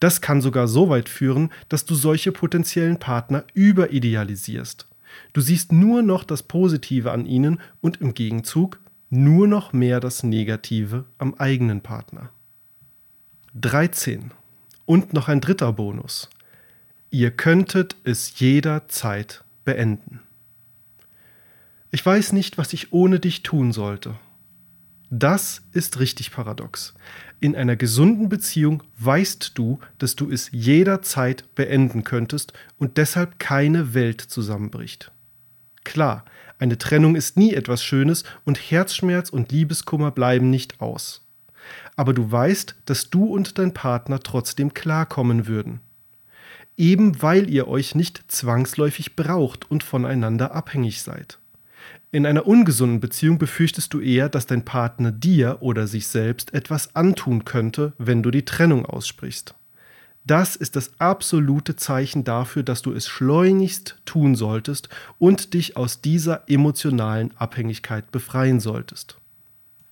Das 0.00 0.20
kann 0.20 0.40
sogar 0.40 0.68
so 0.68 0.88
weit 0.88 1.08
führen, 1.08 1.50
dass 1.68 1.84
du 1.84 1.94
solche 1.94 2.32
potenziellen 2.32 2.98
Partner 2.98 3.44
überidealisierst. 3.54 4.86
Du 5.32 5.40
siehst 5.40 5.72
nur 5.72 6.02
noch 6.02 6.24
das 6.24 6.42
Positive 6.42 7.12
an 7.12 7.26
ihnen 7.26 7.60
und 7.80 8.00
im 8.00 8.14
Gegenzug 8.14 8.80
nur 9.08 9.46
noch 9.46 9.72
mehr 9.72 10.00
das 10.00 10.22
Negative 10.22 11.04
am 11.18 11.34
eigenen 11.34 11.80
Partner. 11.80 12.30
13. 13.54 14.32
Und 14.84 15.12
noch 15.12 15.28
ein 15.28 15.40
dritter 15.40 15.72
Bonus. 15.72 16.28
Ihr 17.10 17.30
könntet 17.30 17.96
es 18.04 18.38
jederzeit 18.38 19.44
beenden. 19.64 20.20
Ich 21.90 22.04
weiß 22.04 22.32
nicht, 22.32 22.58
was 22.58 22.72
ich 22.72 22.92
ohne 22.92 23.20
dich 23.20 23.42
tun 23.42 23.72
sollte. 23.72 24.16
Das 25.08 25.62
ist 25.72 26.00
richtig 26.00 26.32
paradox. 26.32 26.94
In 27.38 27.54
einer 27.54 27.76
gesunden 27.76 28.28
Beziehung 28.28 28.82
weißt 28.98 29.52
du, 29.54 29.78
dass 29.98 30.16
du 30.16 30.30
es 30.30 30.50
jederzeit 30.52 31.54
beenden 31.54 32.02
könntest 32.02 32.52
und 32.78 32.96
deshalb 32.96 33.38
keine 33.38 33.94
Welt 33.94 34.20
zusammenbricht. 34.20 35.12
Klar, 35.84 36.24
eine 36.58 36.78
Trennung 36.78 37.14
ist 37.14 37.36
nie 37.36 37.54
etwas 37.54 37.84
Schönes 37.84 38.24
und 38.44 38.58
Herzschmerz 38.58 39.30
und 39.30 39.52
Liebeskummer 39.52 40.10
bleiben 40.10 40.50
nicht 40.50 40.80
aus. 40.80 41.24
Aber 41.94 42.12
du 42.12 42.30
weißt, 42.30 42.74
dass 42.86 43.10
du 43.10 43.26
und 43.26 43.58
dein 43.58 43.74
Partner 43.74 44.20
trotzdem 44.20 44.74
klarkommen 44.74 45.46
würden. 45.46 45.80
Eben 46.76 47.22
weil 47.22 47.48
ihr 47.48 47.68
euch 47.68 47.94
nicht 47.94 48.24
zwangsläufig 48.28 49.14
braucht 49.14 49.70
und 49.70 49.84
voneinander 49.84 50.54
abhängig 50.54 51.02
seid. 51.02 51.38
In 52.16 52.24
einer 52.24 52.46
ungesunden 52.46 52.98
Beziehung 52.98 53.36
befürchtest 53.36 53.92
du 53.92 54.00
eher, 54.00 54.30
dass 54.30 54.46
dein 54.46 54.64
Partner 54.64 55.12
dir 55.12 55.58
oder 55.60 55.86
sich 55.86 56.08
selbst 56.08 56.54
etwas 56.54 56.96
antun 56.96 57.44
könnte, 57.44 57.92
wenn 57.98 58.22
du 58.22 58.30
die 58.30 58.46
Trennung 58.46 58.86
aussprichst. 58.86 59.54
Das 60.24 60.56
ist 60.56 60.76
das 60.76 60.92
absolute 60.98 61.76
Zeichen 61.76 62.24
dafür, 62.24 62.62
dass 62.62 62.80
du 62.80 62.92
es 62.92 63.06
schleunigst 63.06 64.00
tun 64.06 64.34
solltest 64.34 64.88
und 65.18 65.52
dich 65.52 65.76
aus 65.76 66.00
dieser 66.00 66.44
emotionalen 66.48 67.36
Abhängigkeit 67.36 68.10
befreien 68.10 68.60
solltest. 68.60 69.18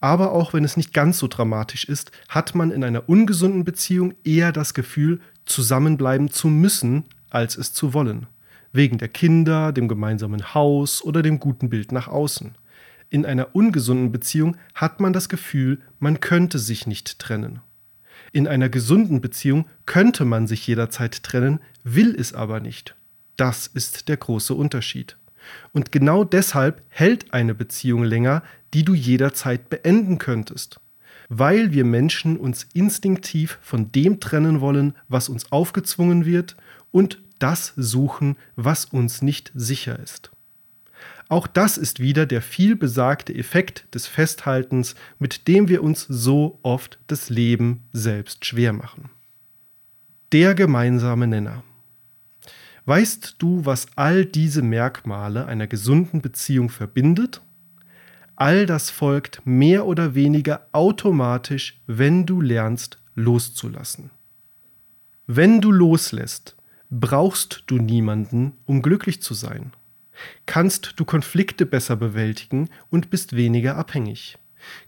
Aber 0.00 0.32
auch 0.32 0.54
wenn 0.54 0.64
es 0.64 0.78
nicht 0.78 0.94
ganz 0.94 1.18
so 1.18 1.28
dramatisch 1.28 1.84
ist, 1.84 2.10
hat 2.30 2.54
man 2.54 2.70
in 2.70 2.84
einer 2.84 3.06
ungesunden 3.06 3.64
Beziehung 3.64 4.14
eher 4.24 4.50
das 4.50 4.72
Gefühl, 4.72 5.20
zusammenbleiben 5.44 6.30
zu 6.30 6.48
müssen, 6.48 7.04
als 7.28 7.58
es 7.58 7.74
zu 7.74 7.92
wollen 7.92 8.28
wegen 8.74 8.98
der 8.98 9.08
Kinder, 9.08 9.72
dem 9.72 9.88
gemeinsamen 9.88 10.52
Haus 10.52 11.02
oder 11.02 11.22
dem 11.22 11.40
guten 11.40 11.70
Bild 11.70 11.92
nach 11.92 12.08
außen. 12.08 12.56
In 13.08 13.24
einer 13.24 13.54
ungesunden 13.54 14.10
Beziehung 14.10 14.56
hat 14.74 15.00
man 15.00 15.12
das 15.12 15.28
Gefühl, 15.28 15.80
man 16.00 16.20
könnte 16.20 16.58
sich 16.58 16.86
nicht 16.86 17.20
trennen. 17.20 17.60
In 18.32 18.48
einer 18.48 18.68
gesunden 18.68 19.20
Beziehung 19.20 19.66
könnte 19.86 20.24
man 20.24 20.48
sich 20.48 20.66
jederzeit 20.66 21.22
trennen, 21.22 21.60
will 21.84 22.16
es 22.18 22.34
aber 22.34 22.58
nicht. 22.58 22.96
Das 23.36 23.68
ist 23.68 24.08
der 24.08 24.16
große 24.16 24.54
Unterschied. 24.54 25.16
Und 25.72 25.92
genau 25.92 26.24
deshalb 26.24 26.82
hält 26.88 27.32
eine 27.32 27.54
Beziehung 27.54 28.02
länger, 28.02 28.42
die 28.72 28.84
du 28.84 28.94
jederzeit 28.94 29.70
beenden 29.70 30.18
könntest. 30.18 30.80
Weil 31.28 31.72
wir 31.72 31.84
Menschen 31.84 32.36
uns 32.36 32.66
instinktiv 32.74 33.58
von 33.62 33.92
dem 33.92 34.18
trennen 34.18 34.60
wollen, 34.60 34.94
was 35.06 35.28
uns 35.28 35.52
aufgezwungen 35.52 36.24
wird 36.24 36.56
und 36.90 37.20
das 37.44 37.74
suchen, 37.76 38.38
was 38.56 38.86
uns 38.86 39.20
nicht 39.20 39.52
sicher 39.54 39.98
ist. 39.98 40.30
Auch 41.28 41.46
das 41.46 41.76
ist 41.76 42.00
wieder 42.00 42.24
der 42.24 42.40
vielbesagte 42.40 43.34
Effekt 43.34 43.86
des 43.94 44.06
Festhaltens, 44.06 44.94
mit 45.18 45.46
dem 45.46 45.68
wir 45.68 45.82
uns 45.82 46.06
so 46.08 46.58
oft 46.62 46.98
das 47.06 47.28
Leben 47.28 47.82
selbst 47.92 48.46
schwer 48.46 48.72
machen. 48.72 49.10
Der 50.32 50.54
gemeinsame 50.54 51.26
Nenner. 51.26 51.64
Weißt 52.86 53.36
du, 53.36 53.66
was 53.66 53.88
all 53.94 54.24
diese 54.24 54.62
Merkmale 54.62 55.44
einer 55.44 55.66
gesunden 55.66 56.22
Beziehung 56.22 56.70
verbindet? 56.70 57.42
All 58.36 58.64
das 58.64 58.88
folgt 58.88 59.42
mehr 59.44 59.84
oder 59.84 60.14
weniger 60.14 60.66
automatisch, 60.72 61.78
wenn 61.86 62.24
du 62.24 62.40
lernst 62.40 63.02
loszulassen. 63.14 64.08
Wenn 65.26 65.60
du 65.60 65.70
loslässt, 65.70 66.56
brauchst 67.00 67.64
du 67.66 67.78
niemanden, 67.78 68.52
um 68.66 68.80
glücklich 68.80 69.20
zu 69.20 69.34
sein. 69.34 69.72
Kannst 70.46 70.94
du 70.96 71.04
Konflikte 71.04 71.66
besser 71.66 71.96
bewältigen 71.96 72.70
und 72.88 73.10
bist 73.10 73.34
weniger 73.34 73.76
abhängig. 73.76 74.38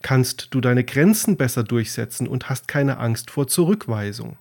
Kannst 0.02 0.48
du 0.52 0.60
deine 0.60 0.84
Grenzen 0.84 1.36
besser 1.36 1.64
durchsetzen 1.64 2.28
und 2.28 2.48
hast 2.48 2.68
keine 2.68 2.98
Angst 2.98 3.30
vor 3.30 3.48
Zurückweisung. 3.48 4.38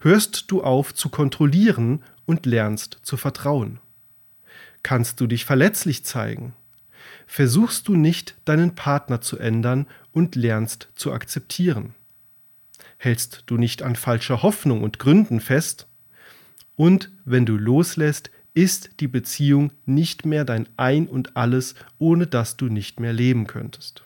Hörst 0.00 0.50
du 0.50 0.62
auf 0.62 0.94
zu 0.94 1.08
kontrollieren 1.08 2.04
und 2.26 2.46
lernst 2.46 2.98
zu 3.02 3.16
vertrauen. 3.16 3.80
Kannst 4.82 5.20
du 5.20 5.26
dich 5.26 5.44
verletzlich 5.44 6.04
zeigen. 6.04 6.54
Versuchst 7.26 7.88
du 7.88 7.96
nicht, 7.96 8.36
deinen 8.44 8.74
Partner 8.74 9.20
zu 9.20 9.38
ändern 9.38 9.86
und 10.12 10.36
lernst 10.36 10.88
zu 10.94 11.12
akzeptieren. 11.12 11.94
Hältst 12.98 13.44
du 13.46 13.56
nicht 13.56 13.82
an 13.82 13.96
falscher 13.96 14.42
Hoffnung 14.42 14.82
und 14.82 14.98
Gründen 14.98 15.40
fest 15.40 15.88
und 16.78 17.10
wenn 17.24 17.44
du 17.44 17.56
loslässt, 17.56 18.30
ist 18.54 19.00
die 19.00 19.08
Beziehung 19.08 19.72
nicht 19.84 20.24
mehr 20.24 20.44
dein 20.44 20.68
Ein 20.76 21.08
und 21.08 21.36
alles, 21.36 21.74
ohne 21.98 22.26
dass 22.28 22.56
du 22.56 22.66
nicht 22.66 23.00
mehr 23.00 23.12
leben 23.12 23.48
könntest. 23.48 24.04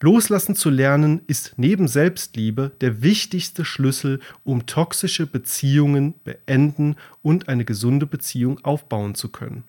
Loslassen 0.00 0.54
zu 0.54 0.68
lernen 0.68 1.22
ist 1.28 1.54
neben 1.56 1.88
Selbstliebe 1.88 2.72
der 2.82 3.02
wichtigste 3.02 3.64
Schlüssel, 3.64 4.20
um 4.44 4.66
toxische 4.66 5.26
Beziehungen 5.26 6.14
beenden 6.24 6.96
und 7.22 7.48
eine 7.48 7.64
gesunde 7.64 8.04
Beziehung 8.06 8.62
aufbauen 8.64 9.14
zu 9.14 9.30
können. 9.30 9.64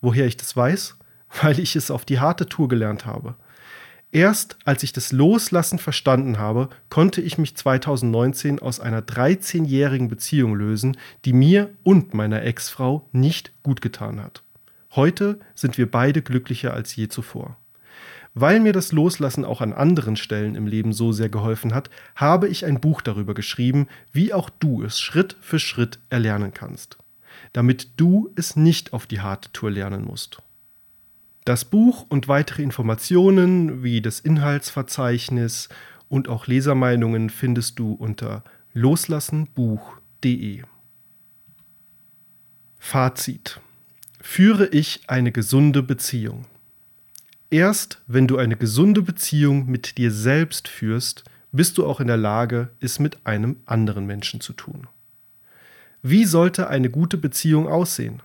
Woher 0.00 0.26
ich 0.26 0.36
das 0.36 0.56
weiß? 0.56 0.96
Weil 1.42 1.58
ich 1.58 1.74
es 1.74 1.90
auf 1.90 2.04
die 2.04 2.20
harte 2.20 2.46
Tour 2.46 2.68
gelernt 2.68 3.04
habe. 3.04 3.34
Erst 4.14 4.58
als 4.66 4.82
ich 4.82 4.92
das 4.92 5.10
Loslassen 5.10 5.78
verstanden 5.78 6.38
habe, 6.38 6.68
konnte 6.90 7.22
ich 7.22 7.38
mich 7.38 7.56
2019 7.56 8.58
aus 8.58 8.78
einer 8.78 9.00
13-jährigen 9.00 10.08
Beziehung 10.08 10.54
lösen, 10.54 10.98
die 11.24 11.32
mir 11.32 11.70
und 11.82 12.12
meiner 12.12 12.42
Ex-Frau 12.42 13.08
nicht 13.12 13.52
gut 13.62 13.80
getan 13.80 14.22
hat. 14.22 14.42
Heute 14.94 15.40
sind 15.54 15.78
wir 15.78 15.90
beide 15.90 16.20
glücklicher 16.20 16.74
als 16.74 16.94
je 16.94 17.08
zuvor. 17.08 17.56
Weil 18.34 18.60
mir 18.60 18.74
das 18.74 18.92
Loslassen 18.92 19.46
auch 19.46 19.62
an 19.62 19.72
anderen 19.72 20.16
Stellen 20.16 20.56
im 20.56 20.66
Leben 20.66 20.92
so 20.92 21.12
sehr 21.12 21.30
geholfen 21.30 21.74
hat, 21.74 21.88
habe 22.14 22.48
ich 22.48 22.66
ein 22.66 22.80
Buch 22.80 23.00
darüber 23.00 23.32
geschrieben, 23.32 23.88
wie 24.12 24.34
auch 24.34 24.50
du 24.50 24.82
es 24.82 25.00
Schritt 25.00 25.36
für 25.40 25.58
Schritt 25.58 25.98
erlernen 26.10 26.52
kannst, 26.52 26.98
damit 27.54 27.88
du 27.96 28.30
es 28.36 28.56
nicht 28.56 28.92
auf 28.92 29.06
die 29.06 29.20
harte 29.20 29.50
Tour 29.52 29.70
lernen 29.70 30.04
musst. 30.04 30.42
Das 31.44 31.64
Buch 31.64 32.06
und 32.08 32.28
weitere 32.28 32.62
Informationen 32.62 33.82
wie 33.82 34.00
das 34.00 34.20
Inhaltsverzeichnis 34.20 35.68
und 36.08 36.28
auch 36.28 36.46
Lesermeinungen 36.46 37.30
findest 37.30 37.78
du 37.78 37.94
unter 37.94 38.44
loslassenbuch.de. 38.74 40.62
Fazit. 42.78 43.60
Führe 44.20 44.68
ich 44.68 45.02
eine 45.08 45.32
gesunde 45.32 45.82
Beziehung? 45.82 46.46
Erst 47.50 48.00
wenn 48.06 48.28
du 48.28 48.38
eine 48.38 48.56
gesunde 48.56 49.02
Beziehung 49.02 49.66
mit 49.66 49.98
dir 49.98 50.12
selbst 50.12 50.68
führst, 50.68 51.24
bist 51.50 51.76
du 51.76 51.86
auch 51.86 52.00
in 52.00 52.06
der 52.06 52.16
Lage, 52.16 52.70
es 52.80 52.98
mit 52.98 53.26
einem 53.26 53.56
anderen 53.66 54.06
Menschen 54.06 54.40
zu 54.40 54.52
tun. 54.52 54.86
Wie 56.02 56.24
sollte 56.24 56.68
eine 56.68 56.88
gute 56.88 57.18
Beziehung 57.18 57.68
aussehen? 57.68 58.22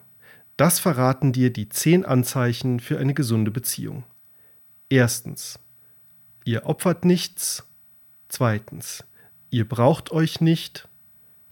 Das 0.58 0.80
verraten 0.80 1.34
dir 1.34 1.54
die 1.54 1.70
zehn 1.70 2.04
Anzeichen 2.04 2.80
für 2.80 2.98
eine 2.98 3.14
gesunde 3.14 3.52
Beziehung. 3.52 4.04
Erstens, 4.90 5.60
ihr 6.46 6.66
opfert 6.66 7.06
nichts. 7.06 7.64
Zweitens, 8.28 9.04
ihr 9.52 9.70
braucht 9.70 10.12
euch 10.12 10.42
nicht. 10.42 10.88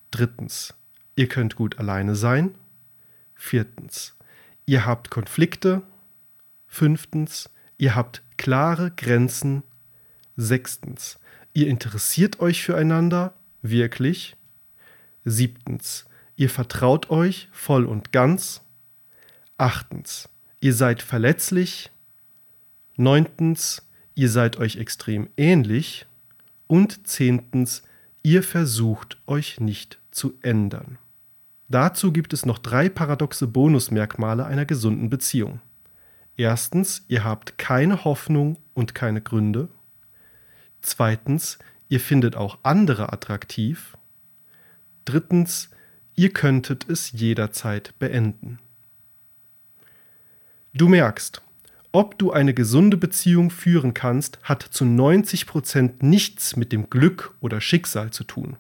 Drittens, 0.10 0.74
ihr 1.16 1.28
könnt 1.28 1.56
gut 1.56 1.78
alleine 1.78 2.16
sein. 2.16 2.56
Viertens, 3.36 4.16
ihr 4.66 4.88
habt 4.88 5.12
Konflikte. 5.12 5.84
Fünftens, 6.66 7.52
ihr 7.78 7.94
habt 7.94 8.24
klare 8.38 8.90
Grenzen. 8.90 9.62
Sechstens, 10.36 11.20
ihr 11.54 11.68
interessiert 11.68 12.40
euch 12.40 12.64
füreinander, 12.64 13.36
wirklich. 13.62 14.36
Siebtens, 15.26 16.06
ihr 16.36 16.50
vertraut 16.50 17.12
euch 17.12 17.50
voll 17.52 17.86
und 17.86 18.12
ganz. 18.12 18.65
Achtens, 19.58 20.28
ihr 20.60 20.74
seid 20.74 21.02
verletzlich. 21.02 21.92
Neuntens, 22.98 23.88
ihr 24.14 24.30
seid 24.30 24.58
euch 24.58 24.78
extrem 24.78 25.30
ähnlich. 25.38 26.06
Und 26.68 27.08
zehntens, 27.08 27.84
ihr 28.22 28.44
versucht 28.44 29.18
euch 29.28 29.60
nicht 29.60 30.00
zu 30.12 30.34
ändern. 30.42 30.98
Dazu 31.70 32.12
gibt 32.12 32.34
es 32.34 32.46
noch 32.46 32.58
drei 32.58 32.90
paradoxe 32.90 33.48
Bonusmerkmale 33.48 34.46
einer 34.46 34.66
gesunden 34.66 35.10
Beziehung. 35.10 35.62
Erstens, 36.38 37.06
ihr 37.08 37.24
habt 37.24 37.58
keine 37.58 38.04
Hoffnung 38.04 38.58
und 38.74 38.94
keine 38.94 39.22
Gründe. 39.22 39.70
Zweitens, 40.82 41.60
ihr 41.88 42.02
findet 42.02 42.36
auch 42.36 42.60
andere 42.64 43.14
attraktiv. 43.14 43.98
Drittens, 45.06 45.70
ihr 46.16 46.34
könntet 46.34 46.90
es 46.90 47.14
jederzeit 47.14 47.98
beenden. 48.00 48.60
Du 50.78 50.90
merkst, 50.90 51.42
ob 51.94 52.20
du 52.20 52.34
eine 52.34 52.54
gesunde 52.54 52.98
Beziehung 52.98 53.50
führen 53.50 53.94
kannst, 53.94 54.40
hat 54.44 54.62
zu 54.62 54.84
90 54.84 55.48
Prozent 55.48 56.04
nichts 56.04 56.58
mit 56.58 56.74
dem 56.74 56.90
Glück 56.90 57.34
oder 57.40 57.62
Schicksal 57.62 58.12
zu 58.12 58.26
tun. 58.26 58.58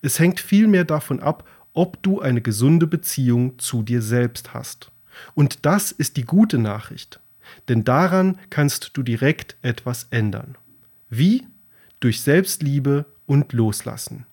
Es 0.00 0.18
hängt 0.18 0.40
vielmehr 0.40 0.86
davon 0.86 1.20
ab, 1.20 1.46
ob 1.74 2.02
du 2.02 2.22
eine 2.22 2.40
gesunde 2.40 2.86
Beziehung 2.86 3.58
zu 3.58 3.82
dir 3.82 4.00
selbst 4.00 4.54
hast. 4.54 4.92
Und 5.34 5.66
das 5.66 5.92
ist 5.92 6.16
die 6.16 6.24
gute 6.24 6.56
Nachricht, 6.56 7.20
denn 7.68 7.84
daran 7.84 8.38
kannst 8.48 8.92
du 8.94 9.02
direkt 9.02 9.56
etwas 9.60 10.06
ändern. 10.08 10.56
Wie? 11.10 11.46
Durch 12.00 12.22
Selbstliebe 12.22 13.04
und 13.26 13.52
Loslassen. 13.52 14.24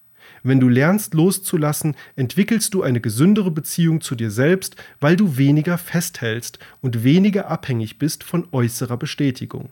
Wenn 0.44 0.60
du 0.60 0.70
lernst 0.70 1.14
loszulassen, 1.14 1.96
entwickelst 2.16 2.74
du 2.74 2.84
eine 2.84 3.02
gesündere 3.02 3.52
Beziehung 3.52 4.02
zu 4.02 4.16
dir 4.16 4.32
selbst, 4.32 4.76
weil 5.00 5.16
du 5.16 5.38
weniger 5.38 5.78
festhältst 5.78 6.60
und 6.82 7.04
weniger 7.04 7.48
abhängig 7.50 8.00
bist 8.00 8.24
von 8.24 8.48
äußerer 8.52 8.98
Bestätigung. 8.98 9.70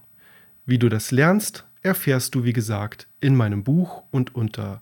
Wie 0.66 0.78
du 0.78 0.90
das 0.90 1.12
lernst, 1.12 1.66
erfährst 1.82 2.36
du, 2.36 2.44
wie 2.44 2.54
gesagt, 2.54 3.08
in 3.22 3.36
meinem 3.36 3.64
Buch 3.64 4.04
und 4.12 4.36
unter 4.36 4.82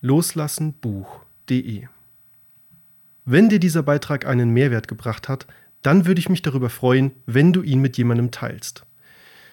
loslassenbuch.de. 0.00 1.84
Wenn 3.24 3.48
dir 3.48 3.60
dieser 3.60 3.82
Beitrag 3.82 4.26
einen 4.26 4.50
Mehrwert 4.50 4.88
gebracht 4.88 5.28
hat, 5.28 5.46
dann 5.82 6.06
würde 6.06 6.20
ich 6.20 6.28
mich 6.28 6.42
darüber 6.42 6.70
freuen, 6.70 7.12
wenn 7.26 7.52
du 7.52 7.62
ihn 7.62 7.80
mit 7.80 7.96
jemandem 7.96 8.30
teilst. 8.30 8.84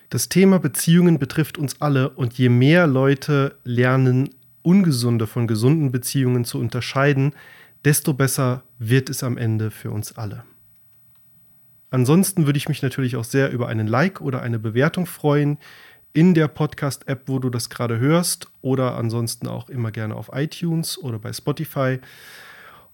Das 0.09 0.29
Thema 0.29 0.59
Beziehungen 0.59 1.19
betrifft 1.19 1.57
uns 1.57 1.81
alle 1.81 2.09
und 2.09 2.33
je 2.37 2.49
mehr 2.49 2.87
Leute 2.87 3.57
lernen, 3.63 4.29
ungesunde 4.67 5.27
von 5.27 5.47
gesunden 5.47 5.93
Beziehungen 5.93 6.43
zu 6.43 6.59
unterscheiden, 6.59 7.31
desto 7.85 8.13
besser 8.13 8.63
wird 8.79 9.09
es 9.09 9.23
am 9.23 9.37
Ende 9.37 9.71
für 9.71 9.91
uns 9.91 10.17
alle. 10.17 10.43
Ansonsten 11.89 12.45
würde 12.45 12.57
ich 12.57 12.67
mich 12.67 12.81
natürlich 12.81 13.15
auch 13.15 13.23
sehr 13.23 13.49
über 13.51 13.69
einen 13.69 13.87
Like 13.87 14.19
oder 14.19 14.41
eine 14.41 14.59
Bewertung 14.59 15.05
freuen 15.05 15.57
in 16.11 16.33
der 16.33 16.49
Podcast-App, 16.49 17.23
wo 17.27 17.39
du 17.39 17.49
das 17.49 17.69
gerade 17.69 17.97
hörst, 17.97 18.49
oder 18.61 18.97
ansonsten 18.97 19.47
auch 19.47 19.69
immer 19.69 19.91
gerne 19.91 20.15
auf 20.15 20.31
iTunes 20.33 20.97
oder 20.97 21.17
bei 21.17 21.31
Spotify. 21.31 21.99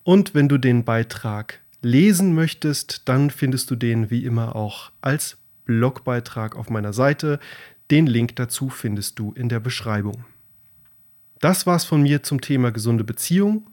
Und 0.03 0.35
wenn 0.35 0.47
du 0.47 0.59
den 0.59 0.83
Beitrag 0.83 1.59
lesen 1.81 2.35
möchtest, 2.35 3.09
dann 3.09 3.31
findest 3.31 3.71
du 3.71 3.75
den 3.75 4.11
wie 4.11 4.25
immer 4.25 4.55
auch 4.55 4.91
als 5.01 5.37
Blogbeitrag 5.65 6.55
auf 6.55 6.69
meiner 6.69 6.93
Seite. 6.93 7.39
Den 7.89 8.05
Link 8.05 8.35
dazu 8.35 8.69
findest 8.69 9.17
du 9.17 9.33
in 9.33 9.49
der 9.49 9.59
Beschreibung. 9.59 10.23
Das 11.43 11.67
war's 11.67 11.83
von 11.83 12.01
mir 12.01 12.23
zum 12.23 12.39
Thema 12.39 12.71
gesunde 12.71 13.03
Beziehung. 13.03 13.69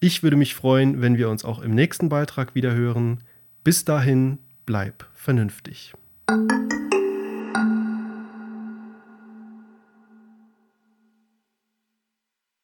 Ich 0.00 0.22
würde 0.22 0.36
mich 0.36 0.54
freuen, 0.54 1.02
wenn 1.02 1.18
wir 1.18 1.28
uns 1.28 1.44
auch 1.44 1.60
im 1.60 1.74
nächsten 1.74 2.08
Beitrag 2.08 2.54
wieder 2.54 2.72
hören. 2.72 3.22
Bis 3.62 3.84
dahin, 3.84 4.38
bleib 4.64 5.04
vernünftig. 5.12 5.92